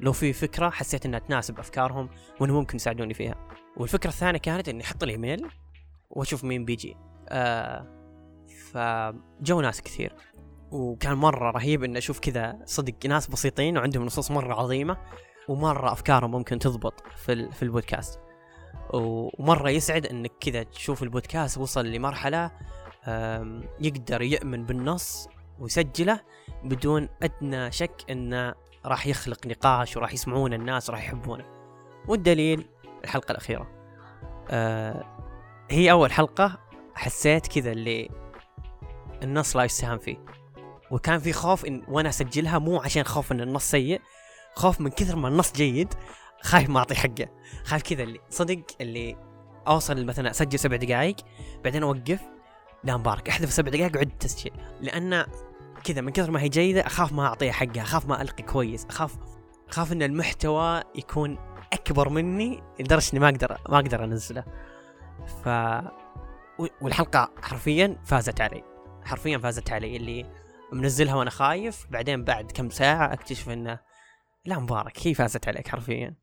لو 0.00 0.12
في 0.12 0.32
فكرة 0.32 0.70
حسيت 0.70 1.06
إنها 1.06 1.18
تناسب 1.18 1.58
أفكارهم 1.58 2.08
وانه 2.40 2.54
ممكن 2.54 2.76
يساعدوني 2.76 3.14
فيها. 3.14 3.48
والفكرة 3.76 4.10
الثانية 4.10 4.38
كانت 4.38 4.68
إني 4.68 4.84
أحط 4.84 5.02
الإيميل 5.02 5.46
وأشوف 6.10 6.44
مين 6.44 6.64
بيجي. 6.64 6.96
آه 7.28 7.86
فجو 8.70 9.60
ناس 9.60 9.82
كثير. 9.82 10.14
وكان 10.70 11.14
مرة 11.14 11.50
رهيب 11.50 11.84
إني 11.84 11.98
أشوف 11.98 12.18
كذا 12.18 12.58
صدق 12.64 13.06
ناس 13.06 13.26
بسيطين 13.26 13.78
وعندهم 13.78 14.04
نصوص 14.04 14.30
مرة 14.30 14.54
عظيمة 14.54 14.96
ومرة 15.48 15.92
أفكارهم 15.92 16.30
ممكن 16.30 16.58
تضبط 16.58 16.94
في 17.16 17.50
في 17.50 17.62
البودكاست. 17.62 18.20
ومرة 18.94 19.70
يسعد 19.70 20.06
إنك 20.06 20.32
كذا 20.40 20.62
تشوف 20.62 21.02
البودكاست 21.02 21.58
وصل 21.58 21.86
لمرحلة 21.86 22.50
يقدر 23.80 24.22
يؤمن 24.22 24.66
بالنص 24.66 25.28
ويسجله 25.62 26.20
بدون 26.64 27.08
أدنى 27.22 27.72
شك 27.72 28.04
إنه 28.10 28.54
راح 28.86 29.06
يخلق 29.06 29.46
نقاش 29.46 29.96
وراح 29.96 30.12
يسمعون 30.12 30.52
الناس 30.54 30.90
وراح 30.90 31.04
يحبونه. 31.04 31.44
والدليل 32.08 32.68
الحلقة 33.04 33.32
الأخيرة. 33.32 33.70
آه 34.50 35.18
هي 35.70 35.90
أول 35.90 36.12
حلقة 36.12 36.58
حسيت 36.94 37.46
كذا 37.46 37.72
اللي 37.72 38.10
النص 39.22 39.56
لا 39.56 39.64
يساهم 39.64 39.98
فيه. 39.98 40.24
وكان 40.90 41.18
في 41.18 41.32
خوف 41.32 41.64
إن 41.64 41.84
وأنا 41.88 42.08
أسجلها 42.08 42.58
مو 42.58 42.80
عشان 42.80 43.04
خوف 43.04 43.32
إن 43.32 43.40
النص 43.40 43.70
سيء 43.70 44.00
خوف 44.54 44.80
من 44.80 44.90
كثر 44.90 45.16
ما 45.16 45.28
النص 45.28 45.52
جيد 45.52 45.94
خايف 46.42 46.70
ما 46.70 46.78
أعطي 46.78 46.94
حقه. 46.94 47.28
خايف 47.64 47.82
كذا 47.82 48.02
اللي 48.02 48.20
صدق 48.30 48.62
اللي 48.80 49.16
أوصل 49.68 50.04
مثلا 50.04 50.30
أسجل 50.30 50.58
سبع 50.58 50.76
دقائق 50.76 51.16
بعدين 51.64 51.82
أوقف 51.82 52.20
لا 52.84 52.96
مبارك 52.96 53.28
أحذف 53.28 53.52
سبع 53.52 53.70
دقائق 53.70 53.96
وعد 53.96 54.18
تسجيل. 54.18 54.52
لأن 54.80 55.26
كذا 55.84 56.00
من 56.00 56.12
كثر 56.12 56.30
ما 56.30 56.40
هي 56.40 56.48
جيدة 56.48 56.80
أخاف 56.86 57.12
ما 57.12 57.26
أعطيها 57.26 57.52
حقها 57.52 57.82
أخاف 57.82 58.06
ما 58.06 58.22
ألقي 58.22 58.42
كويس 58.42 58.86
أخاف 58.86 59.16
أخاف 59.68 59.92
إن 59.92 60.02
المحتوى 60.02 60.82
يكون 60.94 61.38
أكبر 61.72 62.08
مني 62.08 62.62
لدرجة 62.80 63.12
إني 63.12 63.20
ما 63.20 63.28
أقدر 63.28 63.58
ما 63.68 63.76
أقدر 63.76 64.04
أنزله. 64.04 64.44
ف 65.44 65.48
والحلقة 66.80 67.32
حرفيا 67.42 67.96
فازت 68.04 68.40
علي 68.40 68.64
حرفيا 69.04 69.38
فازت 69.38 69.72
علي 69.72 69.96
اللي 69.96 70.26
منزلها 70.72 71.14
وأنا 71.14 71.30
خايف 71.30 71.86
بعدين 71.90 72.24
بعد 72.24 72.52
كم 72.52 72.70
ساعة 72.70 73.12
أكتشف 73.12 73.48
إنه 73.48 73.78
لا 74.44 74.58
مبارك 74.58 75.06
هي 75.06 75.14
فازت 75.14 75.48
عليك 75.48 75.68
حرفيا. 75.68 76.14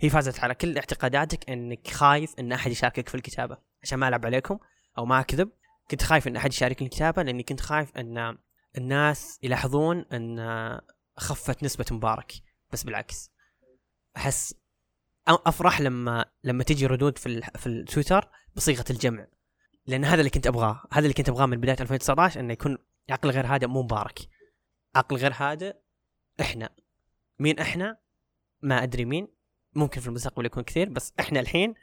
هي 0.00 0.10
فازت 0.10 0.40
على 0.40 0.54
كل 0.54 0.76
اعتقاداتك 0.76 1.50
إنك 1.50 1.88
خايف 1.88 2.34
إن 2.38 2.52
أحد 2.52 2.70
يشاركك 2.70 3.08
في 3.08 3.14
الكتابة. 3.14 3.56
عشان 3.82 3.98
ما 3.98 4.08
ألعب 4.08 4.26
عليكم 4.26 4.58
أو 4.98 5.04
ما 5.06 5.20
أكذب 5.20 5.50
كنت 5.90 6.02
خايف 6.02 6.28
إن 6.28 6.36
أحد 6.36 6.52
يشاركني 6.52 6.88
الكتابة 6.88 7.22
لأني 7.22 7.42
كنت 7.42 7.60
خايف 7.60 7.96
إن 7.96 8.38
الناس 8.78 9.38
يلاحظون 9.42 10.04
إن 10.12 10.80
خفت 11.16 11.62
نسبة 11.62 11.84
مبارك 11.90 12.32
بس 12.72 12.84
بالعكس. 12.84 13.30
أحس 14.16 14.54
أفرح 15.28 15.80
لما 15.80 16.24
لما 16.44 16.64
تجي 16.64 16.86
ردود 16.86 17.18
في. 17.18 17.40
في 17.40 17.66
التويتر 17.66 18.28
بصيغة 18.56 18.84
الجمع. 18.90 19.26
لأن 19.86 20.04
هذا 20.04 20.18
اللي 20.18 20.30
كنت 20.30 20.46
أبغاه 20.46 20.82
هذا 20.92 21.02
اللي 21.02 21.14
كنت 21.14 21.28
أبغاه 21.28 21.46
من 21.46 21.60
بداية 21.60 21.76
2019 21.80 22.40
إنه 22.40 22.52
يكون 22.52 22.78
عقل 23.10 23.30
غير 23.30 23.46
هادئ 23.46 23.66
مو 23.66 23.82
مبارك. 23.82 24.18
عقل 24.94 25.16
غير 25.16 25.32
هادئ 25.36 25.76
إحنا. 26.40 26.70
مين 27.38 27.58
إحنا؟ 27.58 27.98
ما 28.62 28.82
أدري 28.82 29.04
مين. 29.04 29.28
ممكن 29.74 30.00
في 30.00 30.06
المستقبل 30.06 30.46
يكون 30.46 30.62
كثير 30.62 30.88
بس 30.88 31.12
إحنا 31.20 31.40
الحين 31.40 31.74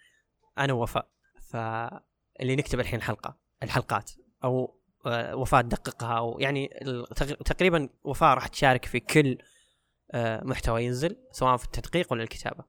أنا 0.58 0.74
ووفاء. 0.74 1.10
فاللي 1.42 2.56
نكتب 2.56 2.80
الحين 2.80 3.02
حلقة 3.02 3.38
الحلقات. 3.64 4.12
أو 4.44 4.77
آه، 5.08 5.36
وفاء 5.36 5.62
تدققها 5.62 6.36
يعني 6.40 6.70
تق- 7.16 7.44
تقريبا 7.44 7.90
وفاء 8.04 8.34
راح 8.36 8.48
تشارك 8.48 8.86
في 8.86 9.00
كل 9.00 9.38
آه، 10.12 10.44
محتوى 10.44 10.84
ينزل 10.86 11.18
سواء 11.32 11.58
في 11.58 11.66
التدقيق 11.66 12.12
ولا 12.14 12.24
الكتابة. 12.24 12.64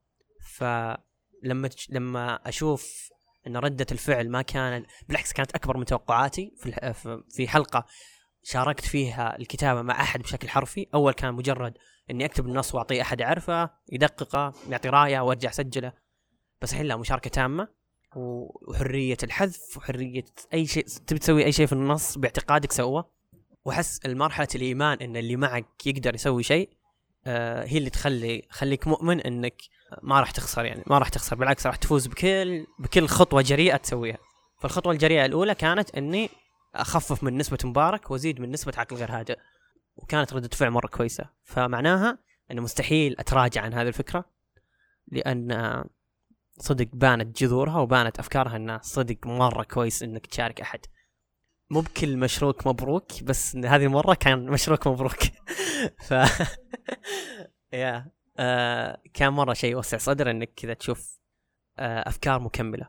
فلما 0.56 1.70
لما 1.90 2.34
أشوف 2.48 3.08
إن 3.46 3.56
ردة 3.56 3.86
الفعل 3.92 4.30
ما 4.30 4.42
كانت 4.42 4.86
بالعكس 5.08 5.32
كانت 5.32 5.54
أكبر 5.54 5.76
من 5.76 5.84
توقعاتي 5.84 6.52
في 6.58 6.66
الح- 6.68 6.90
في- 6.90 7.22
في 7.30 7.48
حلقة 7.48 7.86
شاركت 8.42 8.84
فيها 8.84 9.36
الكتابة 9.38 9.82
مع 9.82 10.00
أحد 10.00 10.20
بشكل 10.22 10.48
حرفي 10.48 10.86
أول 10.94 11.12
كان 11.12 11.34
مجرد 11.34 11.78
إني 12.10 12.24
أكتب 12.24 12.46
النص 12.46 12.74
وأعطيه 12.74 13.02
أحد 13.02 13.20
يعرفه 13.20 13.70
يدققه 13.92 14.52
يعطي 14.68 14.88
رأيه 14.88 15.20
وارجع 15.20 15.50
أسجله. 15.50 15.92
بس 16.62 16.72
الحين 16.72 16.86
لا 16.86 16.96
مشاركة 16.96 17.30
تامة. 17.30 17.62
و- 17.62 17.68
وحرية 18.16 19.16
الحذف 19.22 19.76
وحرية 19.76 20.24
أي 20.54 20.66
شيء 20.66 20.86
تبي 21.06 21.18
تسوي 21.18 21.44
أي 21.44 21.52
شيء 21.52 21.66
في 21.66 21.72
النص 21.72 22.18
باعتقادك 22.18 22.72
سوه 22.72 23.10
واحس 23.64 24.00
المرحلة 24.06 24.48
الإيمان 24.54 24.98
إن 24.98 25.16
اللي 25.16 25.36
معك 25.36 25.86
يقدر 25.86 26.14
يسوي 26.14 26.42
شيء 26.42 26.70
آه 27.26 27.64
هي 27.64 27.78
اللي 27.78 27.90
تخلي 27.90 28.42
خليك 28.50 28.88
مؤمن 28.88 29.20
إنك 29.20 29.62
ما 30.02 30.20
راح 30.20 30.30
تخسر 30.30 30.64
يعني 30.64 30.82
ما 30.86 30.98
راح 30.98 31.08
تخسر 31.08 31.36
بالعكس 31.36 31.66
راح 31.66 31.76
تفوز 31.76 32.06
بكل 32.06 32.66
بكل 32.78 33.06
خطوة 33.06 33.42
جريئة 33.42 33.76
تسويها. 33.76 34.18
فالخطوة 34.60 34.92
الجريئة 34.92 35.24
الأولى 35.24 35.54
كانت 35.54 35.90
إني 35.90 36.30
أخفف 36.74 37.22
من 37.22 37.36
نسبة 37.38 37.58
مبارك 37.64 38.10
وأزيد 38.10 38.40
من 38.40 38.50
نسبة 38.50 38.72
عقل 38.76 38.96
غير 38.96 39.10
هادئ 39.10 39.38
وكانت 39.96 40.32
ردة 40.32 40.48
فعل 40.48 40.70
مرة 40.70 40.86
كويسة. 40.86 41.24
فمعناها 41.44 42.18
أنه 42.50 42.62
مستحيل 42.62 43.16
أتراجع 43.18 43.62
عن 43.62 43.74
هذه 43.74 43.88
الفكرة 43.88 44.24
لأن 45.12 45.52
آه، 45.52 45.84
صدق 46.58 46.88
بانت 46.92 47.42
جذورها 47.42 47.78
وبانت 47.78 48.18
أفكارها 48.18 48.56
أنها 48.56 48.80
صدق 48.82 49.26
مرة 49.26 49.62
كويس 49.62 50.02
أنك 50.02 50.26
تشارك 50.26 50.60
أحد. 50.60 50.80
مو 51.70 51.80
بكل 51.80 52.16
مشروك 52.16 52.66
مبروك 52.66 53.22
بس 53.22 53.56
هذه 53.56 53.84
المرة 53.84 54.14
كان 54.14 54.46
مشروك 54.46 54.86
مبروك. 54.86 55.18
ف 56.08 56.14
يا 57.72 58.10
آه 58.38 59.02
كان 59.14 59.32
مرة 59.32 59.52
شيء 59.52 59.70
يوسع 59.70 59.98
صدر 59.98 60.30
أنك 60.30 60.52
كذا 60.56 60.74
تشوف 60.74 61.18
آه 61.78 62.08
أفكار 62.08 62.40
مكملة. 62.40 62.88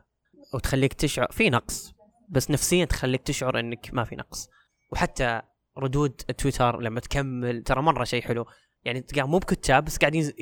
وتخليك 0.54 0.92
تشعر 0.92 1.32
في 1.32 1.50
نقص 1.50 1.94
بس 2.28 2.50
نفسيا 2.50 2.84
تخليك 2.84 3.22
تشعر 3.22 3.60
أنك 3.60 3.90
ما 3.92 4.04
في 4.04 4.16
نقص. 4.16 4.48
وحتى 4.92 5.42
ردود 5.78 6.10
تويتر 6.10 6.80
لما 6.80 7.00
تكمل 7.00 7.62
ترى 7.62 7.82
مرة 7.82 8.04
شيء 8.04 8.22
حلو. 8.22 8.46
يعني 8.84 9.04
مو 9.16 9.38
بكتاب 9.38 9.84
بس 9.84 9.98
قاعدين 9.98 10.32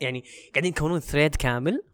يعني 0.00 0.24
قاعدين 0.54 0.72
يكونون 0.72 1.00
ثريد 1.00 1.34
كامل. 1.34 1.93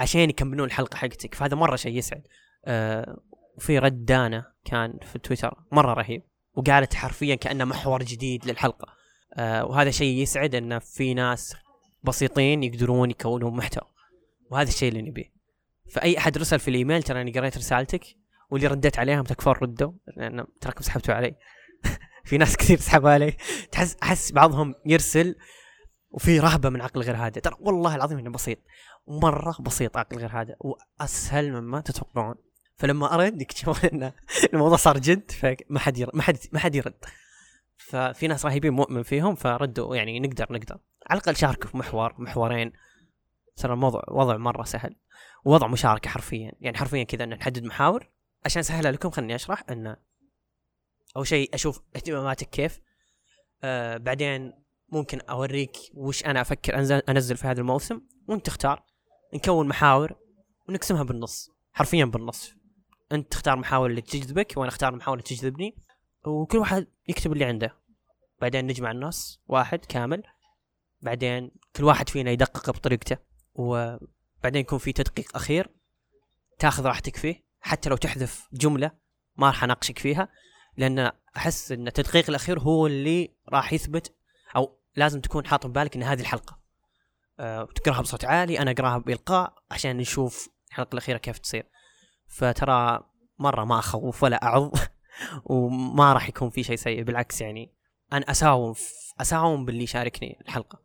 عشان 0.00 0.30
يكملون 0.30 0.66
الحلقة 0.66 0.96
حقتك. 0.96 1.34
فهذا 1.34 1.56
مرة 1.56 1.76
شيء 1.76 1.96
يسعد. 1.96 2.22
آه 2.64 3.20
وفي 3.56 3.78
رد 3.78 4.04
دانا 4.04 4.52
كان 4.64 4.98
في 5.12 5.18
تويتر 5.18 5.54
مرة 5.72 5.94
رهيب 5.94 6.22
وقالت 6.54 6.94
حرفيا 6.94 7.34
كأنه 7.34 7.64
محور 7.64 8.02
جديد 8.02 8.46
للحلقة. 8.46 8.88
آه 9.34 9.64
وهذا 9.64 9.90
شيء 9.90 10.22
يسعد 10.22 10.54
انه 10.54 10.78
في 10.78 11.14
ناس 11.14 11.56
بسيطين 12.04 12.62
يقدرون 12.62 13.10
يكونون 13.10 13.56
محتوى. 13.56 13.88
وهذا 14.50 14.68
الشيء 14.68 14.88
اللي 14.88 15.02
نبيه. 15.02 15.32
فأي 15.90 16.18
أحد 16.18 16.38
رسل 16.38 16.58
في 16.58 16.68
الإيميل 16.68 17.02
ترى 17.02 17.20
أني 17.20 17.32
قريت 17.32 17.56
رسالتك 17.56 18.04
واللي 18.50 18.66
رديت 18.66 18.98
عليهم 18.98 19.24
تكفون 19.24 19.52
ردوا 19.52 19.92
لأن 20.16 20.46
تراكم 20.60 20.82
سحبتوا 20.82 21.14
علي. 21.14 21.34
في 22.24 22.38
ناس 22.38 22.56
كثير 22.56 22.78
سحبوا 22.78 23.10
علي. 23.10 23.36
تحس 23.72 23.96
أحس 24.02 24.32
بعضهم 24.32 24.74
يرسل 24.86 25.36
وفي 26.10 26.40
رهبة 26.40 26.68
من 26.68 26.80
عقل 26.80 27.00
غير 27.00 27.16
هادئ. 27.16 27.40
ترى 27.40 27.56
والله 27.60 27.94
العظيم 27.96 28.18
إنه 28.18 28.30
بسيط. 28.30 28.58
مرة 29.08 29.56
بسيط 29.60 29.96
عقل 29.96 30.18
غير 30.18 30.30
هادئ 30.40 30.54
وأسهل 30.60 31.52
مما 31.52 31.80
تتوقعون. 31.80 32.34
فلما 32.76 33.14
ارد 33.14 33.42
يكتشفون 33.42 33.90
ان 33.92 34.12
الموضوع 34.54 34.76
صار 34.76 34.98
جد 34.98 35.30
فما 35.30 35.78
حد 35.78 35.98
يرد 35.98 36.16
ما 36.16 36.22
حد 36.22 36.36
ما 36.52 36.58
حد 36.58 36.74
يرد. 36.74 37.04
ففي 37.76 38.28
ناس 38.28 38.46
رهيبين 38.46 38.72
مؤمن 38.72 39.02
فيهم 39.02 39.34
فردوا 39.34 39.96
يعني 39.96 40.20
نقدر 40.20 40.52
نقدر. 40.52 40.78
على 41.06 41.20
الأقل 41.20 41.36
شاركوا 41.36 41.70
في 41.70 41.76
محور 41.76 42.14
محورين. 42.18 42.72
ترى 43.56 43.72
الموضوع 43.72 44.04
وضع 44.08 44.36
مرة 44.36 44.62
سهل. 44.62 44.96
وضع 45.44 45.66
مشاركة 45.66 46.10
حرفيا. 46.10 46.52
يعني 46.60 46.78
حرفيا 46.78 47.04
كذا 47.04 47.24
إن 47.24 47.28
نحدد 47.28 47.64
محاور. 47.64 48.10
عشان 48.44 48.60
اسهلها 48.60 48.92
لكم 48.92 49.10
خليني 49.10 49.34
أشرح 49.34 49.64
إن 49.70 49.96
أول 51.16 51.26
شيء 51.26 51.54
أشوف 51.54 51.80
اهتماماتك 51.96 52.50
كيف. 52.50 52.80
آه 53.64 53.96
بعدين 53.96 54.52
ممكن 54.88 55.20
أوريك 55.20 55.76
وش 55.94 56.24
أنا 56.24 56.40
أفكر 56.40 56.78
انزل, 56.78 57.02
أنزل 57.08 57.36
في 57.36 57.46
هذا 57.46 57.60
الموسم 57.60 58.00
وأنت 58.28 58.46
تختار. 58.46 58.89
نكون 59.34 59.68
محاور 59.68 60.14
ونقسمها 60.68 61.02
بالنص 61.02 61.50
حرفيا 61.72 62.04
بالنص. 62.04 62.54
أنت 63.12 63.32
تختار 63.32 63.56
محاور 63.56 63.90
اللي 63.90 64.00
تجذبك 64.00 64.52
وأنا 64.56 64.68
أختار 64.68 64.92
المحاور 64.92 65.18
اللي 65.18 65.28
تجذبني 65.28 65.76
وكل 66.26 66.58
واحد 66.58 66.86
يكتب 67.08 67.32
اللي 67.32 67.44
عنده. 67.44 67.76
بعدين 68.40 68.66
نجمع 68.66 68.90
النص 68.90 69.40
واحد 69.46 69.78
كامل. 69.78 70.22
بعدين 71.00 71.50
كل 71.76 71.84
واحد 71.84 72.08
فينا 72.08 72.30
يدقق 72.30 72.70
بطريقته 72.70 73.16
وبعدين 73.54 74.60
يكون 74.60 74.78
في 74.78 74.92
تدقيق 74.92 75.36
أخير. 75.36 75.70
تاخذ 76.58 76.86
راحتك 76.86 77.16
فيه 77.16 77.44
حتى 77.60 77.88
لو 77.88 77.96
تحذف 77.96 78.48
جملة 78.52 78.90
ما 79.36 79.46
راح 79.46 79.64
أناقشك 79.64 79.98
فيها 79.98 80.28
لأن 80.76 81.12
أحس 81.36 81.72
إن 81.72 81.86
التدقيق 81.86 82.24
الأخير 82.28 82.60
هو 82.60 82.86
اللي 82.86 83.34
راح 83.48 83.72
يثبت 83.72 84.14
أو 84.56 84.78
لازم 84.96 85.20
تكون 85.20 85.46
حاط 85.46 85.66
ببالك 85.66 85.96
إن 85.96 86.02
هذه 86.02 86.20
الحلقة. 86.20 86.59
أه 87.40 87.68
تقراها 87.74 88.00
بصوت 88.00 88.24
عالي 88.24 88.58
أنا 88.58 88.70
أقراها 88.70 88.98
بإلقاء 88.98 89.54
عشان 89.70 89.96
نشوف 89.96 90.48
الحلقة 90.70 90.92
الأخيرة 90.92 91.18
كيف 91.18 91.38
تصير. 91.38 91.66
فترى 92.28 93.00
مرة 93.38 93.64
ما 93.64 93.78
أخوف 93.78 94.22
ولا 94.22 94.44
أعظ 94.44 94.70
وما 95.50 96.12
راح 96.12 96.28
يكون 96.28 96.50
في 96.50 96.62
شيء 96.62 96.76
سيء 96.76 97.02
بالعكس 97.02 97.40
يعني 97.40 97.72
أنا 98.12 98.30
أساوم 98.30 98.74
أساوم 99.20 99.64
باللي 99.64 99.82
يشاركني 99.82 100.38
الحلقة. 100.40 100.82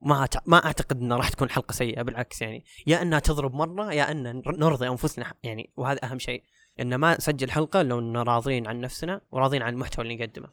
ما 0.00 0.28
ما 0.46 0.64
أعتقد 0.64 1.00
انها 1.00 1.16
راح 1.16 1.28
تكون 1.28 1.50
حلقة 1.50 1.72
سيئة 1.72 2.02
بالعكس 2.02 2.42
يعني 2.42 2.64
يا 2.86 3.02
إنها 3.02 3.18
تضرب 3.18 3.54
مرة 3.54 3.92
يا 3.92 4.10
إن 4.10 4.42
نرضي 4.46 4.88
أنفسنا 4.88 5.34
يعني 5.42 5.72
وهذا 5.76 6.04
أهم 6.04 6.18
شيء. 6.18 6.42
إن 6.80 6.94
ما 6.94 7.16
نسجل 7.16 7.50
حلقة 7.50 7.82
لو 7.82 7.98
ان 7.98 8.16
راضين 8.16 8.66
عن 8.66 8.80
نفسنا 8.80 9.20
وراضين 9.30 9.62
عن 9.62 9.72
المحتوى 9.72 10.02
اللي 10.04 10.16
نقدمه. 10.16 10.48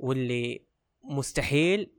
واللي 0.00 0.66
مستحيل 1.04 1.80
آه 1.80 1.95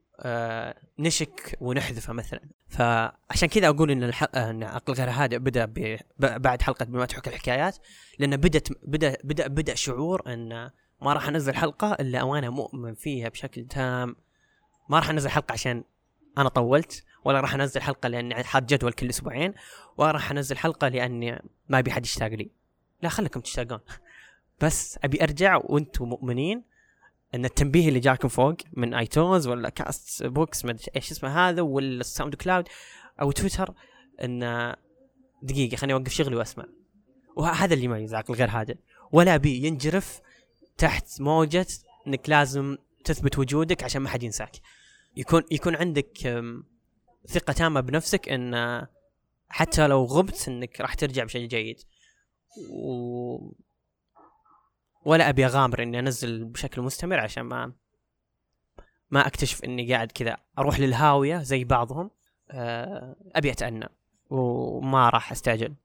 نشك 1.00 1.58
ونحذفه 1.62 2.14
مثلا. 2.14 2.42
فعشان 2.68 3.50
كذا 3.50 3.68
أقول 3.70 3.92
إن, 3.92 4.04
الح... 4.04 4.24
إن 4.36 4.64
عقل 4.64 4.94
غير 4.94 5.10
هادئ 5.10 5.38
بدأ 5.38 5.66
ب... 5.66 5.98
بعد 6.20 6.62
حلقة 6.62 6.86
بما 6.86 7.06
تحكي 7.06 7.30
الحكايات 7.30 7.78
لأن 8.20 8.38
بدت 8.38 8.72
بدأ 8.84 9.18
بدأ 9.24 9.48
بدأ 9.48 9.76
شعور 9.76 10.34
إن 10.34 10.70
ما 11.02 11.14
راح 11.14 11.28
أنزل 11.28 11.56
حلقة 11.56 11.94
إلا 11.94 12.24
وأنا 12.24 12.50
مؤمن 12.50 12.94
فيها 12.94 13.30
بشكل 13.30 13.66
تام. 13.66 14.16
ما 14.90 15.00
راح 15.00 15.10
أنزل 15.10 15.30
حلقة 15.30 15.54
عشان 15.54 15.84
أنا 16.38 16.50
طولت 16.50 17.04
ولا 17.26 17.42
راح 17.42 17.54
أنزل 17.54 17.82
حلقة 17.82 18.10
لأني 18.10 18.44
حاط 18.44 18.64
جدول 18.64 18.94
كل 18.94 19.10
أسبوعين 19.10 19.54
ولا 19.98 20.12
راح 20.12 20.32
أنزل 20.32 20.58
حلقة 20.58 20.88
لأني 20.88 21.42
ما 21.70 21.80
أبي 21.80 21.92
حد 21.92 22.06
يشتاق 22.06 22.30
لي. 22.30 22.52
لا 23.02 23.10
خليكم 23.10 23.40
تشتاقون. 23.40 23.80
بس 24.62 25.00
أبي 25.04 25.24
أرجع 25.24 25.56
وأنتم 25.64 26.06
مؤمنين 26.06 26.64
إن 27.36 27.46
التنبيه 27.46 27.88
اللي 27.90 28.00
جاكم 28.00 28.28
فوق 28.28 28.56
من 28.74 28.94
iTunes 28.94 29.48
ولا 29.48 29.70
Castbox 29.70 30.66
ما 30.66 30.72
أدري 30.72 30.86
إيش 30.96 31.12
اسمه 31.12 31.50
هذا 31.50 31.62
ولا 31.62 32.00
ال 32.00 32.36
SoundCloud 32.36 32.68
أو 33.22 33.32
تويتر 33.32 33.74
إن 34.24 34.74
دقيقة 35.42 35.76
خليني 35.76 35.94
أوقف 35.94 36.14
شغلي 36.14 36.36
وأسمع. 36.36 36.66
وهذا 37.36 37.74
اللي 37.74 37.86
يميز 37.86 38.14
عقل 38.14 38.34
غير 38.34 38.50
هادئ. 38.50 38.78
ولا 39.12 39.36
ابي 39.36 39.66
ينجرف 39.66 40.22
تحت 40.78 41.22
موجة 41.22 41.68
إنك 42.08 42.30
لازم 42.30 42.78
تثبت 43.04 43.40
وجودك 43.40 43.84
عشان 43.84 44.02
ما 44.02 44.10
حد 44.10 44.24
ينساك. 44.24 44.56
يكون 45.18 45.44
يكون 45.52 45.76
عندك 45.76 46.44
ثقة 47.28 47.54
تامة 47.54 47.80
بنفسك 47.82 48.30
إن 48.30 48.86
حتى 49.50 49.88
لو 49.88 50.04
غبت 50.06 50.48
إنك 50.48 50.82
راح 50.82 50.94
ترجع 50.94 51.24
بشيء 51.24 51.48
جيد. 51.48 51.80
و 52.70 53.38
ولا 55.08 55.30
أبي 55.30 55.46
أغامر 55.46 55.84
إني 55.84 56.00
أنزل 56.00 56.46
بشكل 56.46 56.82
مستمر 56.82 57.20
عشان 57.20 57.44
ما 57.44 57.74
ما 59.12 59.28
أكتشف 59.28 59.64
إني 59.64 59.94
قاعد 59.94 60.12
كذا 60.12 60.38
أروح 60.60 60.80
للهاوية 60.80 61.38
زي 61.38 61.64
بعضهم 61.64 62.12
آه، 62.52 63.16
أبي 63.36 63.52
أتأنى 63.52 63.90
وما 64.30 65.10
راح 65.10 65.32
أستعجل. 65.32 65.76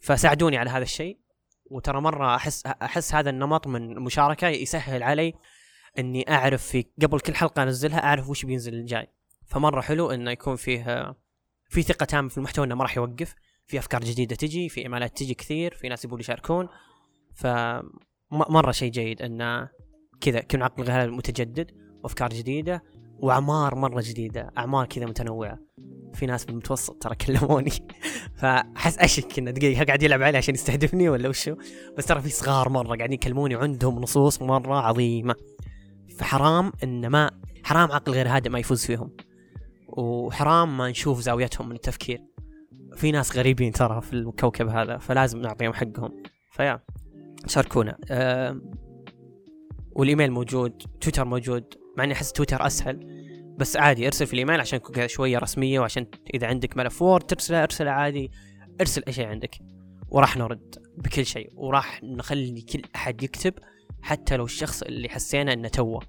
فساعدوني 0.00 0.56
على 0.56 0.70
هذا 0.70 0.82
الشيء 0.82 1.18
وترى 1.64 2.00
مرة 2.00 2.36
احس 2.36 2.66
أحس 2.66 3.14
هذا 3.14 3.30
النمط 3.30 3.66
من 3.66 3.92
المشاركه 3.92 4.48
يسهل 4.48 5.02
علي 5.02 5.34
إني 5.98 6.32
أعرف 6.34 6.62
في 6.62 6.84
قبل 7.02 7.20
كل 7.20 7.34
حلقة 7.34 7.62
أنزلها 7.62 8.04
أعرف 8.04 8.28
وش 8.28 8.44
بينزل 8.44 8.74
الجاي. 8.74 9.08
فمرة 9.46 9.80
حلو 9.80 10.10
إنه 10.10 10.30
يكون 10.30 10.56
فيه 10.56 11.14
في 11.68 11.82
ثقة 11.82 12.04
تامة 12.04 12.28
في 12.28 12.38
المحتوى 12.38 12.66
إنه 12.66 12.74
ما 12.74 12.82
راح 12.82 12.96
يوقف. 12.96 13.34
في 13.66 13.78
أفكار 13.78 14.00
جديدة 14.04 14.36
تجي 14.36 14.68
في 14.68 14.80
إيميلات 14.80 15.16
تجي 15.18 15.34
كثير 15.34 15.74
في 15.74 15.88
ناس 15.88 16.04
يبون 16.04 16.20
يشاركون. 16.20 16.68
ف 17.34 17.46
مرة 18.32 18.70
شيء 18.70 18.90
جيد 18.90 19.22
انه 19.22 19.68
كذا 20.20 20.38
يكون 20.38 20.62
عقل 20.62 20.82
غير 20.82 21.10
متجدد 21.10 21.70
وأفكار 22.02 22.30
جديدة 22.30 22.82
وأعمار 23.18 23.74
مرة 23.74 24.00
جديدة 24.00 24.50
أعمار 24.58 24.86
كذا 24.86 25.06
متنوعة. 25.06 25.58
في 26.14 26.26
ناس 26.26 26.44
بالمتوسط 26.44 27.02
ترى 27.02 27.14
كلموني. 27.14 27.70
فأحس 28.40 28.98
أشك 28.98 29.38
إنه 29.38 29.50
دقيقة 29.50 29.84
قاعد 29.84 30.02
يلعب 30.02 30.22
علي 30.22 30.38
عشان 30.38 30.54
يستهدفني 30.54 31.08
ولا 31.08 31.28
وشو؟ 31.28 31.56
بس 31.98 32.06
ترى 32.06 32.20
في 32.20 32.28
صغار 32.28 32.68
مرة 32.68 32.96
قاعدين 32.96 33.12
يكلموني 33.12 33.56
وعندهم 33.56 34.00
نصوص 34.00 34.42
مرة 34.42 34.74
عظيمة. 34.74 35.34
فحرام 36.18 36.72
إن 36.84 37.06
ما 37.06 37.30
حرام 37.64 37.92
عقل 37.92 38.12
غير 38.12 38.28
هادئ 38.28 38.50
ما 38.50 38.58
يفوز 38.58 38.86
فيهم. 38.86 39.10
وحرام 39.88 40.78
ما 40.78 40.90
نشوف 40.90 41.20
زاويتهم 41.20 41.68
من 41.68 41.74
التفكير. 41.74 42.20
في 42.96 43.12
ناس 43.12 43.36
غريبين 43.36 43.72
ترى 43.72 44.00
في 44.00 44.12
الكوكب 44.12 44.68
هذا 44.68 44.98
فلازم 44.98 45.40
نعطيهم 45.40 45.72
حقهم. 45.72 46.22
فيا. 46.52 46.80
شاركونا. 47.46 47.98
أه 48.10 48.60
والإيميل 49.92 50.32
موجود 50.32 50.82
تويتر 51.00 51.24
موجود 51.24 51.64
مع 51.96 52.04
إني 52.04 52.12
أحس 52.12 52.32
تويتر 52.32 52.66
أسهل. 52.66 53.22
بس 53.58 53.76
عادي 53.76 54.06
ارسل 54.06 54.26
في 54.26 54.32
الإيميل 54.32 54.60
عشان 54.60 54.80
شوية 55.06 55.38
رسمية 55.38 55.80
وعشان 55.80 56.06
إذا 56.34 56.46
عندك 56.46 56.76
ملف 56.76 57.02
وورد 57.02 57.22
ترسله 57.24 57.62
ارسله 57.62 57.90
عادي. 57.90 58.30
ارسل 58.80 59.02
أي 59.06 59.12
شيء 59.12 59.26
عندك 59.26 59.58
وراح 60.08 60.36
نرد 60.36 60.74
بكل 60.96 61.26
شيء. 61.26 61.50
وراح 61.54 62.02
نخلي 62.02 62.60
كل 62.60 62.82
أحد 62.96 63.22
يكتب 63.22 63.54
حتى 64.02 64.36
لو 64.36 64.44
الشخص 64.44 64.82
اللي 64.82 65.08
حسينا 65.08 65.52
إنه 65.52 65.68
توه. 65.68 66.02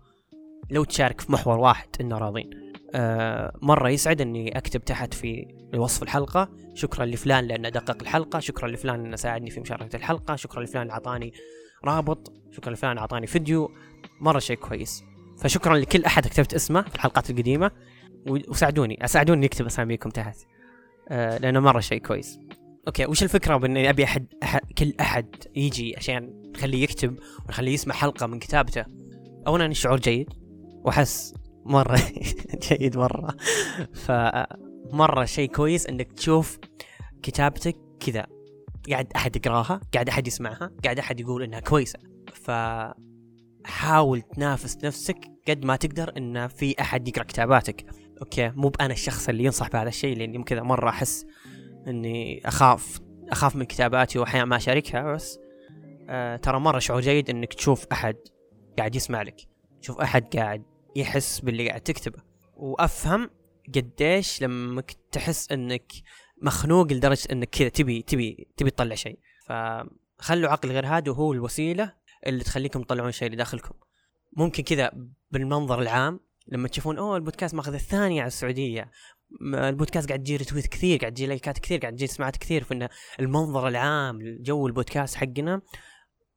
لو 0.70 0.84
تشارك 0.84 1.22
في 1.22 1.32
محور 1.32 1.60
واحد 1.60 1.88
إنه 2.02 2.18
راضين. 2.18 2.50
آه 2.96 3.58
مرة 3.62 3.90
يسعد 3.90 4.22
إني 4.22 4.58
أكتب 4.58 4.86
تحت 4.86 5.14
في 5.14 5.48
وصف 5.76 6.04
الحلقة. 6.04 6.50
شكرا 6.74 7.06
لفلان 7.06 7.48
لأنه 7.48 7.70
دقق 7.70 7.98
الحلقة. 8.02 8.40
شكرا 8.40 8.68
لفلان 8.68 9.06
انه 9.06 9.16
ساعدني 9.16 9.50
في 9.50 9.60
مشاركة 9.60 9.96
الحلقة. 9.96 10.36
شكرا 10.36 10.64
لفلان 10.64 10.90
أعطاني 10.90 11.34
رابط. 11.86 12.34
شكرا 12.52 12.74
لفلان 12.74 12.98
أعطاني 12.98 13.28
فيديو. 13.28 13.72
مرة 14.22 14.40
شيء 14.40 14.58
كويس. 14.58 15.04
فشكرا 15.40 15.78
لكل 15.78 16.06
أحد 16.06 16.28
كتبت 16.28 16.54
اسمه 16.54 16.82
في 16.82 16.96
الحلقات 16.96 17.30
القديمة. 17.30 17.72
وساعدوني. 18.28 19.06
أساعدوني 19.06 19.46
يكتب 19.46 19.66
أساميكم 19.66 20.10
تحت. 20.10 20.38
آه 21.10 21.38
لأنه 21.38 21.60
مرة 21.60 21.80
شيء 21.80 22.02
كويس. 22.02 22.40
أوكي 22.88 23.06
وش 23.06 23.24
الفكرة 23.24 23.58
بأني 23.58 23.90
أبي 23.90 24.04
احد, 24.04 24.28
أحد 24.44 24.62
كل 24.78 24.94
أحد 25.00 25.36
يجي 25.56 25.96
عشان 25.98 26.52
نخليه 26.56 26.84
يكتب 26.84 27.20
ونخليه 27.46 27.74
يسمع 27.74 27.96
حلقة 27.96 28.28
من 28.28 28.40
كتابته؟ 28.40 28.86
اولا 29.48 29.66
الشعور 29.66 30.00
جيد. 30.00 30.30
وأحس 30.86 31.34
مرة 31.66 32.00
جيد 32.70 32.98
مرة. 32.98 33.36
فمره 34.94 35.26
شيء 35.26 35.50
كويس 35.50 35.88
إنك 35.88 36.14
تشوف 36.14 36.60
كتابتك 37.24 37.76
كذا. 38.00 38.28
قاعد 38.90 39.08
أحد 39.16 39.36
يقراها 39.36 39.82
قاعد 39.94 40.10
أحد 40.10 40.28
يسمعها 40.28 40.72
قاعد 40.84 41.00
أحد 41.00 41.20
يقول 41.20 41.44
إنها 41.44 41.60
كويسة. 41.60 42.00
ف 42.34 42.52
حاول 43.66 44.22
تنافس 44.22 44.78
نفسك 44.84 45.18
قد 45.48 45.66
ما 45.66 45.76
تقدر 45.76 46.18
إن 46.18 46.48
في 46.48 46.76
أحد 46.82 47.08
يقرأ 47.08 47.24
كتاباتك. 47.24 47.86
أوكي 48.22 48.50
مو 48.50 48.70
بأنا 48.70 48.94
الشخص 48.94 49.30
اللي 49.30 49.44
ينصح 49.44 49.70
بهذا 49.70 49.90
الشيء 49.90 50.18
لأني 50.18 50.44
كذا 50.44 50.62
مرة 50.62 50.90
أحس 50.90 51.26
إني 51.88 52.48
أخاف 52.48 53.00
أخاف 53.30 53.56
من 53.56 53.64
كتاباتي 53.64 54.20
وأحيانا 54.20 54.46
ما 54.46 54.56
أشاركها 54.56 55.14
بس 55.14 55.40
آه 56.10 56.36
ترى 56.36 56.60
مرة 56.60 56.80
شعور 56.80 57.02
جيد 57.02 57.30
إنك 57.30 57.54
تشوف 57.54 57.86
أحد 57.92 58.16
قاعد 58.78 58.96
يسمع 58.96 59.22
لك. 59.22 59.42
تشوف 59.82 60.02
أحد 60.02 60.38
قاعد 60.38 60.64
يحس 60.96 61.40
باللي 61.40 61.68
قاعد 61.68 61.82
تكتبه. 61.82 62.20
وأفهم 62.56 63.30
قديش 63.76 64.42
لما 64.42 64.84
تحس 65.12 65.52
إنك 65.52 65.92
مخنوق 66.42 66.94
لدرجة 66.94 67.28
إنك 67.32 67.50
كذا 67.50 67.70
تبي 67.70 68.02
تبي 68.02 68.48
تبي 68.58 68.70
تطلع 68.70 68.96
شيء. 68.96 69.20
فخلوا 69.46 70.50
عقل 70.50 70.72
غير 70.72 70.86
هادي 70.86 71.10
هو 71.10 71.34
الوسيلة 71.34 71.94
اللي 72.28 72.44
تخليكم 72.44 72.84
تطلعون 72.84 73.10
الشيء 73.10 73.26
اللي 73.26 73.38
داخلكم 73.38 73.76
ممكن 74.34 74.64
كذا 74.64 74.92
بالمنظر 75.32 75.82
العام 75.82 76.20
لما 76.48 76.68
تشوفون 76.68 76.98
أوه 76.98 77.18
البودكاست 77.18 77.56
ماخذ 77.56 77.74
الثانية 77.74 78.22
على 78.22 78.28
السعودية. 78.28 78.92
البودكاست 79.42 80.08
قاعد 80.08 80.24
تجي 80.24 80.36
retweet 80.36 80.68
كثير 80.68 81.00
قاعد 81.00 81.14
تجي 81.14 81.26
لايكات 81.26 81.60
كثير 81.60 81.80
قاعد 81.80 81.96
تجي 81.96 82.08
سماعات 82.08 82.38
كثير 82.38 82.64
فإن 82.64 82.90
المنظر 83.20 83.68
العام 83.68 84.20
جو 84.40 84.68
البودكاست 84.68 85.16
حقنا 85.16 85.62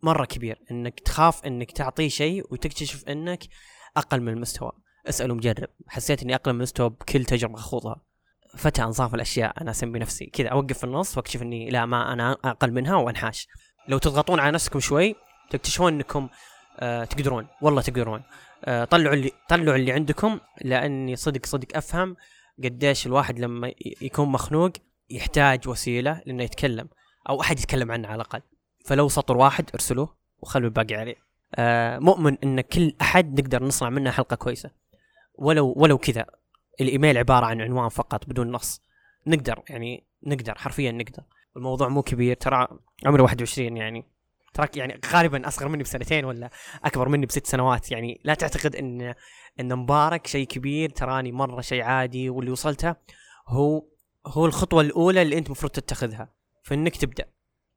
مرة 0.03 0.25
كبير. 0.25 0.63
إنك 0.71 1.01
تخاف 1.01 1.47
إنك 1.47 1.71
تعطيه 1.71 2.09
شيء 2.09 2.53
وتكتشف 2.53 3.05
إنك 3.09 3.45
أقل 3.97 4.21
من 4.21 4.29
المستوى. 4.29 4.73
اسأله 5.09 5.35
مجرب. 5.35 5.69
حسيت 5.89 6.23
إني 6.23 6.35
أقل 6.35 6.53
من 6.53 6.59
المستوى 6.59 6.91
بكل 6.91 7.25
تجربة 7.25 7.55
اخوضها 7.55 8.03
فتاة 8.57 8.83
أنصاف 8.83 9.15
الأشياء. 9.15 9.61
أنا 9.61 9.71
أسمي 9.71 9.99
نفسي 9.99 10.27
كذا 10.27 10.49
أوقف 10.49 10.79
في 10.79 10.85
النص 10.85 11.17
وأكتشف 11.17 11.43
إني 11.43 11.71
لا 11.71 11.87
ما 11.87 12.13
أنا 12.13 12.33
أقل 12.33 12.73
منها 12.73 12.97
وأنحاش. 12.97 13.49
لو 13.89 13.99
تضغطون 13.99 14.41
على 14.41 14.53
نفسكم 14.53 14.81
شوي 14.81 15.15
تكتشفون 15.51 15.95
إنكم 15.95 16.29
آه 16.81 17.05
تقدرون. 17.05 17.47
والله 17.63 17.83
تقدرون. 17.83 18.23
آه 18.65 18.85
طلعوا 18.85 19.15
اللي 19.15 19.33
طلعوا 19.49 19.77
اللي 19.77 19.93
عندكم 19.93 20.41
لأني 20.61 21.17
صدق 21.17 21.47
صدق 21.47 21.77
أفهم 21.77 22.17
قديش 22.65 23.07
الواحد 23.07 23.39
لما 23.39 23.73
يكون 24.01 24.29
مخنوق 24.29 24.73
يحتاج 25.11 25.69
وسيلة 25.69 26.23
لأنه 26.27 26.45
يتكلم 26.45 26.89
أو 27.29 27.41
أحد 27.41 27.59
يتكلم 27.59 27.93
عنه 27.93 28.09
على 28.09 28.15
الأقل. 28.15 28.41
فلو 28.85 29.09
سطر 29.09 29.37
واحد 29.37 29.71
ارسلوه 29.75 30.17
وخلوا 30.39 30.69
الباقي 30.69 30.95
عليه. 30.95 31.17
آه 31.55 31.99
مؤمن 31.99 32.37
إن 32.45 32.61
كل 32.61 32.95
أحد 33.01 33.41
نقدر 33.41 33.65
نصنع 33.65 33.91
منه 33.91 34.11
حلقة 34.11 34.37
كويسة. 34.37 34.71
ولو 35.39 35.75
ولو 35.77 35.99
كذا. 35.99 36.27
الإيميل 36.81 37.19
عبارة 37.19 37.47
عن 37.47 37.61
عنوان 37.61 37.89
فقط 37.89 38.27
بدون 38.27 38.53
نص. 38.53 38.83
نقدر 39.27 39.63
يعني 39.69 40.07
نقدر 40.27 40.55
حرفيا 40.59 40.93
نقدر. 40.93 41.23
الموضوع 41.57 41.89
مو 41.89 42.03
كبير. 42.03 42.37
ترى 42.37 42.69
عمري 43.07 43.23
21 43.23 43.77
يعني. 43.77 44.05
تراك 44.55 44.77
يعني 44.77 45.01
غالبا 45.13 45.49
أصغر 45.49 45.69
مني 45.69 45.83
بسنتين 45.83 46.25
ولا 46.25 46.51
أكبر 46.85 47.09
مني 47.09 47.27
بست 47.27 47.47
سنوات. 47.47 47.93
يعني 47.93 48.21
لا 48.25 48.35
تعتقد 48.35 48.77
ان 48.77 49.15
إن 49.61 49.77
مبارك 49.77 50.27
شيء 50.27 50.47
كبير. 50.47 50.91
تراني 50.91 51.33
مرة 51.33 51.61
شيء 51.61 51.83
عادي. 51.83 52.31
واللي 52.31 52.51
وصلته 52.51 52.95
هو 53.49 53.85
هو 54.27 54.47
الخطوة 54.47 54.81
الأولى 54.81 55.23
اللي 55.23 55.39
أنت 55.39 55.47
المفروض 55.47 55.73
تتخذها. 55.73 56.29
فإنك 56.63 56.97
تبدأ. 56.97 57.25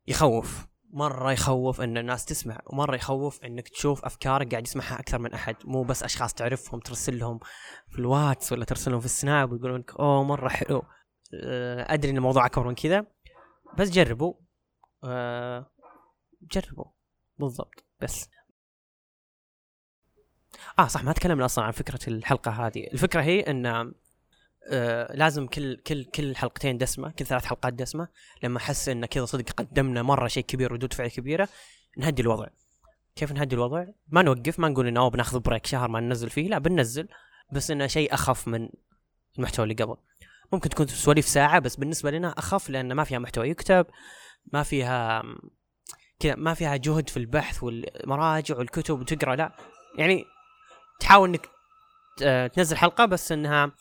يخوف. 0.07 0.67
مرة 0.93 1.31
يخوف 1.31 1.81
إن 1.81 1.97
الناس 1.97 2.25
تسمع 2.25 2.59
ومرة 2.65 2.95
يخوف 2.95 3.43
إنك 3.43 3.69
تشوف 3.69 4.05
أفكارك 4.05 4.51
قاعد 4.51 4.67
يسمعها 4.67 4.99
أكثر 4.99 5.19
من 5.19 5.33
أحد 5.33 5.55
مو 5.65 5.83
بس 5.83 6.03
أشخاص 6.03 6.33
تعرفهم 6.33 6.79
ترسل 6.79 7.19
لهم 7.19 7.39
في 7.89 7.99
الواتس 7.99 8.51
ولا 8.51 8.65
ترسل 8.65 8.91
لهم 8.91 8.99
في 8.99 9.05
السناب 9.05 9.51
ويقولون 9.51 9.79
لك 9.79 9.99
أوه 9.99 10.23
مرة 10.23 10.49
حلو. 10.49 10.83
أه، 11.33 11.93
أدري 11.93 12.11
إن 12.11 12.17
الموضوع 12.17 12.45
أكبر 12.45 12.67
من 12.67 12.75
كذا 12.75 13.05
بس 13.77 13.89
جربوا. 13.89 14.33
أه 15.03 15.71
جربوا. 16.51 16.85
بالضبط 17.37 17.85
بس. 17.99 18.29
آه 20.79 20.87
صح 20.87 21.03
ما 21.03 21.13
تكلمنا 21.13 21.45
أصلا 21.45 21.65
عن 21.65 21.71
فكرة 21.71 21.99
الحلقة 22.07 22.51
هذه. 22.51 22.87
الفكرة 22.93 23.21
هي 23.21 23.39
إن 23.39 23.93
آه 24.71 25.15
لازم 25.15 25.47
كل 25.47 25.75
كل 25.87 26.03
كل 26.05 26.35
حلقتين 26.35 26.77
دسمة 26.77 27.11
كل 27.11 27.25
ثلاث 27.25 27.45
حلقات 27.45 27.73
دسمة 27.73 28.07
لما 28.43 28.57
أحس 28.57 28.89
إن 28.89 29.05
كذا 29.05 29.25
صدق 29.25 29.51
قدمنا 29.51 30.01
مرة 30.01 30.27
شيء 30.27 30.43
كبير 30.43 30.71
ردود 30.71 30.93
فعل 30.93 31.07
كبيرة 31.07 31.49
نهدي 31.97 32.21
الوضع. 32.21 32.47
كيف 33.15 33.31
نهدي 33.31 33.55
الوضع؟ 33.55 33.85
ما 34.07 34.21
نوقف 34.21 34.59
ما 34.59 34.69
نقول 34.69 34.87
انه 34.87 35.09
بناخذ 35.09 35.39
بريك 35.39 35.65
شهر 35.65 35.87
ما 35.89 35.99
ننزل 35.99 36.29
فيه 36.29 36.49
لا 36.49 36.57
بننزل 36.57 37.07
بس 37.51 37.71
إنه 37.71 37.87
شيء 37.87 38.13
أخف 38.13 38.47
من 38.47 38.69
المحتوى 39.37 39.63
اللي 39.63 39.75
قبل. 39.83 39.95
ممكن 40.53 40.69
تكون 40.69 40.87
سواليف 40.87 41.25
ساعة 41.27 41.59
بس 41.59 41.75
بالنسبة 41.75 42.11
لنا 42.11 42.33
أخف 42.37 42.69
لأن 42.69 42.93
ما 42.93 43.03
فيها 43.03 43.19
محتوى 43.19 43.49
يكتب 43.49 43.85
ما 44.53 44.63
فيها 44.63 45.23
كذا 46.19 46.35
ما 46.35 46.53
فيها 46.53 46.75
جهد 46.75 47.09
في 47.09 47.17
البحث 47.17 47.63
والمراجع 47.63 48.57
والكتب 48.57 48.99
وتقرأ 48.99 49.35
لا. 49.35 49.51
يعني 49.97 50.25
تحاول 50.99 51.29
إنك 51.29 51.49
ت- 52.17 52.51
تنزل 52.55 52.77
حلقة 52.77 53.05
بس 53.05 53.31
إنها 53.31 53.71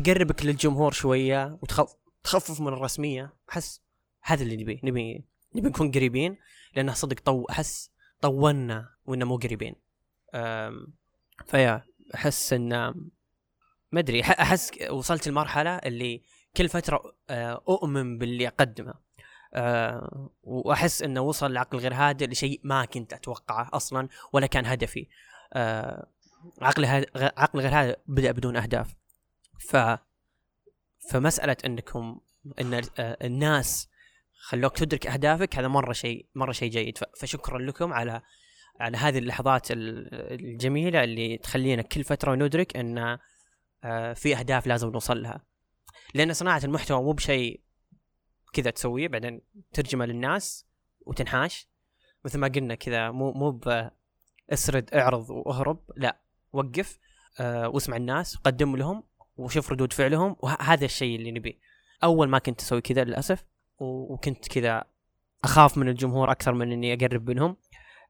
تقربك 0.00 0.44
للجمهور 0.44 0.92
شوية 0.92 1.58
وتخفف 1.62 2.60
من 2.60 2.68
الرسمية 2.68 3.34
أحس 3.50 3.82
هذا 4.22 4.42
اللي 4.42 4.56
نبيه 4.56 4.80
نبي 4.84 5.24
نبي 5.54 5.68
نكون 5.68 5.90
قريبين 5.90 6.36
لأنه 6.76 6.92
صدق 6.92 7.20
طو 7.20 7.44
أحس 7.50 7.90
طولنا 8.20 8.90
وإنه 9.06 9.24
مو 9.24 9.36
قريبين. 9.36 9.74
فيا 11.46 11.82
أحس 12.14 12.52
إن 12.52 12.68
ما 13.92 14.00
أدري 14.00 14.20
أحس 14.20 14.70
وصلت 14.90 15.26
المرحله 15.26 15.76
اللي 15.76 16.22
كل 16.56 16.68
فترة 16.68 17.16
أه، 17.30 17.62
أؤمن 17.68 18.18
باللي 18.18 18.48
أقدمه. 18.48 18.94
أه، 19.54 20.30
وأحس 20.42 21.02
انه 21.02 21.20
وصل 21.20 21.50
العقل 21.50 21.78
غير 21.78 21.94
هادئ 21.94 22.26
لشيء 22.26 22.60
ما 22.64 22.84
كنت 22.84 23.12
أتوقعه 23.12 23.70
أصلا 23.72 24.08
ولا 24.32 24.46
كان 24.46 24.66
هدفي. 24.66 25.06
أه، 25.52 26.06
عقل 26.62 26.84
عقل 27.16 27.60
غير 27.60 27.74
هذا 27.74 27.96
بدأ 28.06 28.32
بدون 28.32 28.56
أهداف. 28.56 28.97
ف 29.58 29.76
فمسألة 31.10 31.56
إنكم 31.64 32.20
إن 32.60 32.74
آه، 32.74 33.16
الناس 33.26 33.88
خلوك 34.40 34.76
تدرك 34.78 35.06
أهدافك 35.06 35.56
هذا 35.56 35.68
مرة 35.68 35.92
شيء 35.92 36.26
مرة 36.34 36.52
شيء 36.52 36.70
جيد. 36.70 36.98
فشكرا 37.20 37.58
لكم 37.58 37.92
على 37.92 38.22
على 38.80 38.96
هذه 38.96 39.18
اللحظات 39.18 39.70
ال- 39.70 40.14
الجميلة 40.40 41.04
اللي 41.04 41.38
تخلينا 41.38 41.82
كل 41.82 42.04
فترة 42.04 42.34
ندرك 42.34 42.76
إن 42.76 43.18
آه، 43.84 44.12
في 44.12 44.36
أهداف 44.36 44.66
لازم 44.66 44.90
نوصل 44.90 45.22
لها. 45.22 45.44
لأن 46.14 46.32
صناعة 46.32 46.60
المحتوى 46.64 47.02
مو 47.02 47.12
بشيء 47.12 47.60
كذا 48.52 48.70
تسويه 48.70 49.08
بعدين 49.08 49.40
ترجمة 49.72 50.06
للناس 50.06 50.66
وتنحاش. 51.00 51.68
مثل 52.24 52.38
ما 52.38 52.48
قلنا 52.48 52.74
كذا 52.74 53.10
مو 53.10 53.32
مو 53.32 53.60
اسرد 54.50 54.94
اعرض 54.94 55.30
واهرب 55.30 55.84
لا 55.96 56.20
وقف 56.52 56.98
آه 57.40 57.68
واسمع 57.68 57.96
الناس 57.96 58.36
قدم 58.36 58.76
لهم 58.76 59.02
وشوف 59.38 59.72
ردود 59.72 59.92
فعلهم 59.92 60.36
وهذا 60.40 60.84
الشيء 60.84 61.16
اللي 61.16 61.30
نبيه 61.32 61.58
أول 62.04 62.28
ما 62.28 62.38
كنت 62.38 62.60
أسوي 62.60 62.80
كذا 62.80 63.04
للأسف 63.04 63.44
وكنت 63.78 64.48
كذا 64.48 64.84
أخاف 65.44 65.78
من 65.78 65.88
الجمهور 65.88 66.30
أكثر 66.30 66.52
من 66.52 66.72
إني 66.72 66.94
أقرب 66.94 67.30
منهم 67.30 67.56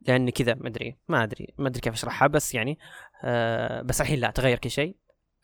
لأني 0.00 0.30
كذا 0.30 0.54
ما 0.54 0.68
أدري 0.68 0.96
ما 1.08 1.22
أدري 1.22 1.54
ما 1.58 1.68
أدري 1.68 1.80
كيف 1.80 1.92
أشرحها 1.92 2.28
بس 2.28 2.54
يعني 2.54 2.78
آه 3.24 3.82
بس 3.82 4.00
الحين 4.00 4.18
لا 4.18 4.30
تغير 4.30 4.58
كل 4.58 4.70
شيء. 4.70 4.96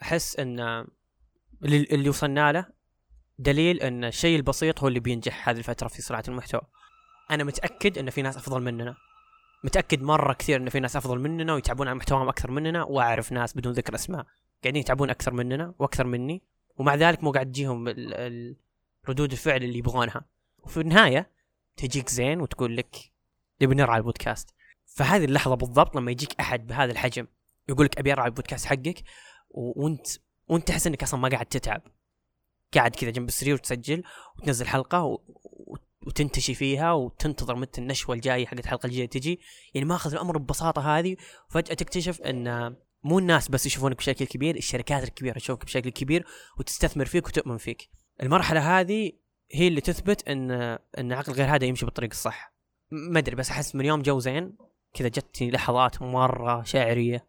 أحس 0.02 0.36
إن 0.36 0.86
اللي 1.64 2.08
وصلنا 2.08 2.52
له 2.52 2.66
دليل 3.38 3.80
إن 3.80 4.04
الشيء 4.04 4.36
البسيط 4.36 4.80
هو 4.80 4.88
اللي 4.88 5.00
بينجح 5.00 5.48
هذه 5.48 5.58
الفترة 5.58 5.88
في 5.88 6.02
صناعة 6.02 6.24
المحتوى. 6.28 6.60
أنا 7.30 7.44
متأكد 7.44 7.98
إن 7.98 8.10
في 8.10 8.22
ناس 8.22 8.36
أفضل 8.36 8.62
مننا. 8.62 8.96
متأكد 9.64 10.02
مرة 10.02 10.32
كثير 10.32 10.60
إن 10.60 10.68
في 10.68 10.80
ناس 10.80 10.96
أفضل 10.96 11.18
مننا 11.18 11.54
ويتعبون 11.54 11.88
على 11.88 11.96
محتواهم 11.96 12.28
أكثر 12.28 12.50
مننا 12.50 12.82
وأعرف 12.84 13.32
ناس 13.32 13.56
بدون 13.56 13.72
ذكر 13.72 13.94
أسماء. 13.94 14.26
قاعدين 14.64 14.80
يتعبون 14.80 15.10
أكثر 15.10 15.32
مننا 15.32 15.74
وأكثر 15.78 16.06
مني 16.06 16.42
ومع 16.76 16.94
ذلك 16.94 17.24
مو 17.24 17.32
قاعد 17.32 17.52
تجيهم 17.52 17.88
ردود 19.08 19.32
الفعل 19.32 19.62
اللي 19.62 19.78
يبغونها. 19.78 20.24
وفي 20.58 20.80
النهاية 20.80 21.30
تجيك 21.76 22.08
زين 22.08 22.40
وتقول 22.40 22.76
لك 22.76 22.96
نبي 23.62 23.74
نرعى 23.74 23.98
البودكاست. 23.98 24.54
فهذه 24.86 25.24
اللحظة 25.24 25.54
بالضبط 25.54 25.96
لما 25.96 26.10
يجيك 26.10 26.40
أحد 26.40 26.66
بهذا 26.66 26.92
الحجم 26.92 27.26
يقول 27.68 27.86
لك 27.86 27.98
أبي 27.98 28.12
أرعى 28.12 28.26
البودكاست 28.26 28.66
حقك 28.66 29.02
وانت 29.50 30.06
وأنت 30.48 30.68
تحس 30.68 30.86
إنك 30.86 31.02
أصلا 31.02 31.20
ما 31.20 31.28
قاعد 31.28 31.46
تتعب. 31.46 31.82
قاعد 32.74 32.96
كذا 32.96 33.10
جنب 33.10 33.28
السرير 33.28 33.54
وتسجل 33.54 34.02
وتنزل 34.38 34.66
حلقة. 34.66 35.04
و... 35.04 35.18
وتنتشي 36.06 36.54
فيها 36.54 36.92
وتنتظر 36.92 37.54
متى 37.54 37.80
النشوة 37.80 38.14
الجاية 38.14 38.46
حقت 38.46 38.58
الحلقة 38.58 38.86
الجاية 38.86 39.08
تجي. 39.08 39.40
يعني 39.74 39.86
ماخذ 39.86 40.12
الأمر 40.12 40.38
ببساطة 40.38 40.98
هذه 40.98 41.16
وفجأة 41.50 41.74
تكتشف 41.74 42.22
إن 42.22 42.76
مو 43.04 43.18
الناس 43.18 43.48
بس 43.48 43.66
يشوفونك 43.66 43.96
بشكل 43.96 44.24
كبير 44.24 44.56
الشركات 44.56 45.04
الكبيرة 45.04 45.38
تشوفك 45.38 45.64
بشكل 45.64 45.90
كبير 45.90 46.26
وتستثمر 46.58 47.04
فيك 47.04 47.26
وتؤمن 47.26 47.56
فيك. 47.56 47.90
المرحلة 48.22 48.80
هذه 48.80 49.12
هي 49.52 49.68
اللي 49.68 49.80
تثبت 49.80 50.28
إن 50.28 50.50
إن 50.98 51.12
عقل 51.12 51.32
غير 51.32 51.54
هذا 51.54 51.64
يمشي 51.64 51.84
بالطريق 51.84 52.10
الصح. 52.10 52.54
ما 52.90 53.18
أدري 53.18 53.36
بس 53.36 53.50
أحس 53.50 53.74
من 53.74 53.84
يوم 53.84 54.02
جو 54.02 54.18
زين 54.18 54.56
كذا 54.94 55.08
جتني 55.08 55.50
لحظات 55.50 56.02
مرة 56.02 56.62
شاعريه 56.62 57.26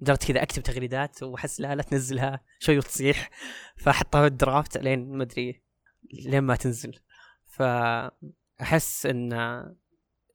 درت 0.00 0.24
كذا 0.24 0.42
أكتب 0.42 0.62
تغريدات 0.62 1.22
وأحس 1.22 1.60
لا 1.60 1.74
لا 1.74 1.82
تنزلها 1.82 2.40
شوي 2.58 2.78
وتصيح 2.78 3.30
فاحطها 3.76 4.20
في 4.20 4.26
الدرافت 4.26 4.78
لين 4.78 5.16
ما 5.16 5.22
أدري 5.22 5.62
لين 6.12 6.40
ما 6.40 6.56
تنزل. 6.56 6.98
فأحس 7.46 9.06
إن 9.06 9.30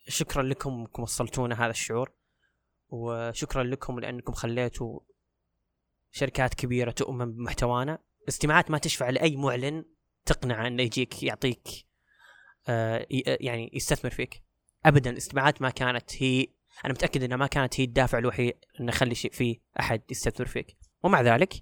شكرا 0.08 0.44
لكم 0.44 0.74
إنكم 0.80 1.04
وصلتونا 1.04 1.66
هذا 1.66 1.72
الشعور. 1.72 2.12
وشكرا 2.90 3.64
لكم 3.64 4.00
لأنكم 4.00 4.34
خليتوا 4.34 5.00
شركات 6.12 6.54
كبيرة 6.54 6.92
تؤمن 6.92 7.32
بمحتوانا. 7.32 8.00
استماعات 8.30 8.72
ما 8.72 8.78
تشفع 8.78 9.10
لأي 9.10 9.36
معلن 9.36 9.86
تقنع 10.26 10.68
إنه 10.68 10.84
يجيك 10.84 11.24
يعطيك 11.24 11.68
آه 12.68 13.08
ي- 13.12 13.24
يعني 13.26 13.72
يستثمر 13.74 14.12
فيك. 14.12 14.44
ابدا 14.86 15.10
الاستماعات 15.10 15.62
ما 15.62 15.70
كانت 15.70 16.24
هي 16.24 16.48
أنا 16.86 16.94
متأكد 16.94 17.24
إنها 17.24 17.38
ما 17.38 17.48
كانت 17.48 17.80
هي 17.80 17.84
الدافع 17.84 18.18
الوحيد 18.18 18.58
إنه 18.80 18.90
يخلي 18.90 19.16
شيء 19.16 19.32
في 19.32 19.60
أحد 19.80 20.02
يستثمر 20.12 20.48
فيك. 20.48 20.78
ومع 21.04 21.22
ذلك 21.22 21.54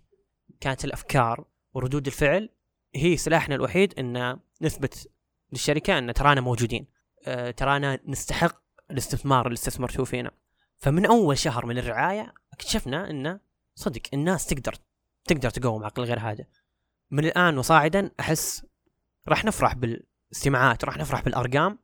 كانت 0.59 0.86
الأفكار 0.86 1.45
وردود 1.73 2.05
الفعل 2.07 2.49
هي 2.95 3.17
سلاحنا 3.17 3.55
الوحيد 3.55 3.99
إن 3.99 4.39
نثبت 4.61 5.11
للشركة 5.51 5.97
إن 5.97 6.13
ترانا 6.13 6.41
موجودين. 6.41 6.88
أه 7.25 7.51
ترانا 7.51 7.99
نستحق 8.05 8.61
الاستثمار 8.91 9.45
اللي 9.45 9.55
استثمرتوه 9.55 10.05
فينا. 10.05 10.32
فمن 10.78 11.05
أول 11.05 11.38
شهر 11.38 11.65
من 11.65 11.78
الرعاية 11.78 12.34
اكتشفنا 12.53 13.09
انه 13.09 13.39
صدق 13.75 14.01
الناس 14.13 14.45
تقدر 14.45 14.75
تقدر 15.25 15.49
تقوم 15.49 15.84
عقل 15.84 16.03
غير 16.03 16.19
هادئ 16.19 16.45
من 17.11 17.25
الآن 17.25 17.57
وصاعدا 17.57 18.11
أحس 18.19 18.65
راح 19.28 19.45
نفرح 19.45 19.73
بالاستماعات 19.75 20.86
راح 20.86 20.97
نفرح 20.97 21.21
بالأرقام 21.21 21.80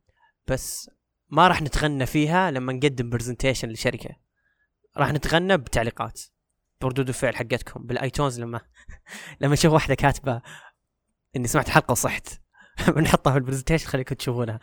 بس 0.46 0.90
ما 1.30 1.48
راح 1.48 1.62
نتغنى 1.62 2.06
فيها 2.06 2.50
لما 2.50 2.72
نقدم 2.72 3.10
presentation 3.10 3.68
لشركة. 3.68 4.16
راح 4.96 5.12
نتغنى 5.12 5.56
بتعليقات 5.56 6.20
بردود 6.80 7.08
الفعل 7.08 7.36
حقتكم 7.36 7.86
بال 7.86 8.00
iTunes 8.00 8.40
لما 8.40 8.60
لما 9.40 9.54
أشوف 9.54 9.72
واحدة 9.72 9.94
كاتبة 9.94 10.42
إني 11.36 11.48
سمعت 11.48 11.66
الحلقة 11.66 11.92
وصحت. 11.92 12.28
بنحطها 12.96 13.30
في 13.32 13.38
ال 13.38 13.42
presentation 13.42 13.86
خليكم 13.86 14.14
تشوفونها. 14.14 14.60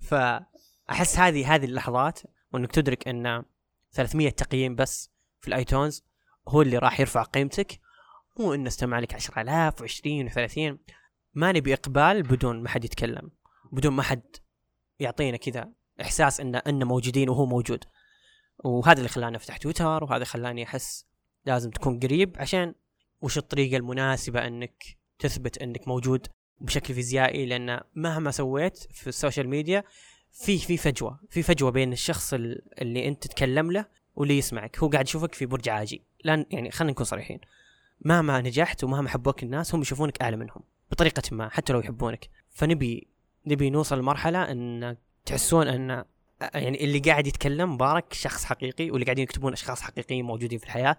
فأحس 0.00 1.18
هذه 1.18 1.54
هذه 1.54 1.64
اللحظات 1.64 2.20
وإنك 2.52 2.72
تدرك 2.72 3.08
إن 3.08 3.44
300 3.94 4.30
تقييم 4.30 4.74
بس 4.74 5.10
في 5.40 5.48
الايتونز 5.48 6.04
هو 6.48 6.62
اللي 6.62 6.78
راح 6.78 7.00
يرفع 7.00 7.22
قيمتك. 7.22 7.80
مو 8.38 8.54
إنه 8.54 8.68
استمع 8.68 8.98
لك 8.98 9.14
10000 9.14 9.82
و20 9.82 10.32
و30 10.32 10.76
ما 11.34 11.52
نبي 11.52 11.74
إقبال 11.74 12.22
بدون 12.22 12.62
ما 12.62 12.68
حد 12.68 12.84
يتكلم 12.84 13.30
بدون 13.72 13.92
ما 13.92 14.02
حد 14.02 14.36
يعطينا 15.00 15.36
كذا 15.36 15.72
إحساس 16.00 16.40
ان 16.40 16.54
إن 16.54 16.84
موجودين 16.84 17.28
وهو 17.28 17.46
موجود. 17.46 17.84
وهذا 18.64 18.98
اللي 18.98 19.08
خلاني 19.08 19.36
أفتح 19.36 19.56
تويتر 19.56 20.04
وهذا 20.04 20.24
خلاني 20.24 20.64
أحس 20.64 21.06
لازم 21.46 21.70
تكون 21.70 22.00
قريب 22.00 22.36
عشان 22.38 22.74
وش 23.20 23.38
الطريقة 23.38 23.76
المناسبة 23.76 24.46
إنك 24.46 24.84
تثبت 25.18 25.58
إنك 25.58 25.88
موجود 25.88 26.26
بشكل 26.60 26.94
فيزيائي 26.94 27.46
لأن 27.46 27.80
مهما 27.94 28.30
سويت 28.30 28.78
في 28.78 29.06
ال 29.06 29.12
social 29.12 29.48
media 29.48 29.84
في 30.34 30.58
في 30.58 30.76
فجوة 30.76 31.20
في 31.30 31.42
فجوة 31.42 31.70
بين 31.70 31.92
الشخص 31.92 32.34
اللي 32.34 33.08
أنت 33.08 33.22
تتكلم 33.22 33.72
له 33.72 33.86
واللي 34.16 34.38
يسمعك. 34.38 34.78
هو 34.78 34.88
قاعد 34.88 35.06
يشوفك 35.06 35.34
في 35.34 35.46
برج 35.46 35.68
عاجي. 35.68 36.02
لأن 36.24 36.46
يعني 36.50 36.70
خلينا 36.70 36.92
نكون 36.92 37.04
صريحين. 37.06 37.40
مهما 38.00 38.40
نجحت 38.40 38.84
ومهما 38.84 39.08
حبوك 39.08 39.42
الناس 39.42 39.74
هم 39.74 39.80
يشوفونك 39.80 40.22
أعلى 40.22 40.36
منهم 40.36 40.62
بطريقة 40.90 41.22
ما 41.32 41.48
حتى 41.48 41.72
لو 41.72 41.80
يحبونك. 41.80 42.28
فنبي 42.50 43.08
نبي 43.46 43.70
نوصل 43.70 43.98
لمرحلة 43.98 44.50
أن 44.50 44.96
تحسون 45.26 45.68
أن 45.68 46.04
يعني 46.54 46.84
اللي 46.84 46.98
قاعد 46.98 47.26
يتكلم 47.26 47.74
مبارك 47.74 48.12
شخص 48.12 48.44
حقيقي 48.44 48.90
واللي 48.90 49.04
قاعدين 49.04 49.22
يكتبون 49.22 49.52
أشخاص 49.52 49.80
حقيقيين 49.80 50.24
موجودين 50.24 50.58
في 50.58 50.64
الحياة 50.64 50.96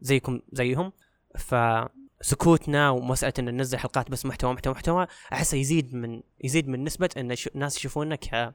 زيكم 0.00 0.40
زيهم. 0.52 0.92
فسكوتنا 1.38 2.90
ومسألة 2.90 3.32
أن 3.38 3.44
ننزل 3.44 3.78
حلقات 3.78 4.10
بس 4.10 4.26
محتوى 4.26 4.52
محتوى 4.52 4.72
محتوى 4.72 5.06
أحسه 5.32 5.56
يزيد 5.56 5.94
من 5.94 6.22
يزيد 6.44 6.68
من 6.68 6.84
نسبة 6.84 7.10
أن 7.16 7.34
الناس 7.54 7.76
يشوفوننا 7.76 8.16
ك 8.16 8.54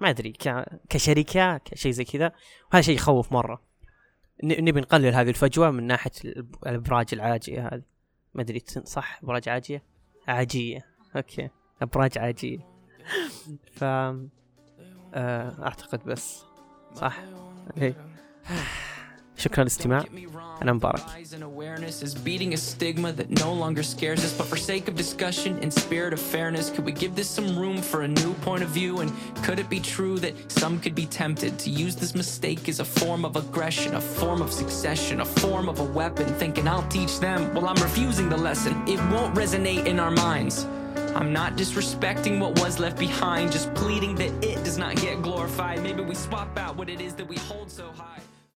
ما 0.00 0.10
أدري. 0.10 0.32
كشركة 0.88 1.58
كشيء 1.58 1.92
زي 1.92 2.04
كذا. 2.04 2.32
وهذا 2.72 2.82
شيء 2.82 2.94
يخوف 2.94 3.32
مرة. 3.32 3.62
نبي 4.44 4.80
نقلل 4.80 5.14
هذه 5.14 5.28
الفجوة 5.28 5.70
من 5.70 5.86
ناحية 5.86 6.10
الأبراج 6.66 7.06
العاجية 7.12 7.68
هذه. 7.68 7.82
ما 8.34 8.42
أدري 8.42 8.62
صح؟ 8.66 9.20
أبراج 9.22 9.48
عاجية؟ 9.48 9.82
عاجية. 10.28 10.86
أوكي. 11.16 11.48
أبراج 11.82 12.18
عاجية. 12.18 12.58
ف 13.72 13.84
آه، 15.14 15.62
أعتقد 15.62 16.04
بس. 16.04 16.44
صح؟ 16.94 17.22
إيه. 17.76 17.94
شكرا 19.41 19.63
للاستماع 19.63 20.05
انا 20.61 20.73
مبارك 20.73 21.01
awareness 21.57 22.01
is 22.01 22.13
beating 22.13 22.53
a 22.53 22.57
stigma 22.57 23.11
that 23.11 23.29
no 23.45 23.51
longer 23.53 23.83
scares 23.83 24.23
us 24.23 24.33
but 24.37 24.45
for 24.51 24.57
sake 24.57 24.87
of 24.87 24.95
discussion 24.95 25.57
in 25.63 25.69
spirit 25.71 26.11
of 26.13 26.19
fairness 26.19 26.69
could 26.69 26.85
we 26.85 26.91
give 26.91 27.15
this 27.15 27.29
some 27.29 27.49
room 27.57 27.77
for 27.81 27.99
a 28.01 28.07
new 28.07 28.33
point 28.47 28.63
of 28.63 28.69
view 28.69 28.99
and 29.01 29.11
could 29.43 29.59
it 29.59 29.69
be 29.69 29.79
true 29.79 30.17
that 30.25 30.33
some 30.51 30.79
could 30.79 30.95
be 30.95 31.05
tempted 31.05 31.57
to 31.63 31.69
use 31.69 31.95
this 31.95 32.13
mistake 32.15 32.67
as 32.69 32.79
a 32.79 32.85
form 32.85 33.21
of 33.25 33.35
aggression 33.43 33.95
a 33.95 34.01
form 34.19 34.41
of 34.41 34.51
succession 34.51 35.21
a 35.21 35.29
form 35.43 35.67
of 35.69 35.79
a 35.79 35.87
weapon 35.99 36.27
thinking 36.41 36.67
I'll 36.67 36.89
teach 36.89 37.19
them 37.19 37.39
well 37.53 37.67
I'm 37.71 37.81
refusing 37.89 38.27
the 38.29 38.41
lesson 38.49 38.73
it 38.87 38.99
won't 39.13 39.33
resonate 39.35 39.85
in 39.91 39.99
our 39.99 40.11
minds 40.11 40.55
I'm 41.15 41.33
not 41.33 41.55
disrespecting 41.55 42.39
what 42.39 42.59
was 42.59 42.77
left 42.77 42.99
behind, 42.99 43.51
just 43.51 43.73
pleading 43.73 44.13
that 44.15 44.31
it 44.45 44.63
does 44.63 44.77
not 44.77 44.93
get 44.97 45.23
glorified. 45.23 45.81
Maybe 45.81 46.03
we 46.03 46.13
swap 46.13 46.55
out 46.59 46.75
what 46.75 46.89
it 46.89 47.01
is 47.01 47.13
that 47.15 47.27
we 47.27 47.37
hold 47.37 47.71
so 47.71 47.87
high. 47.97 48.21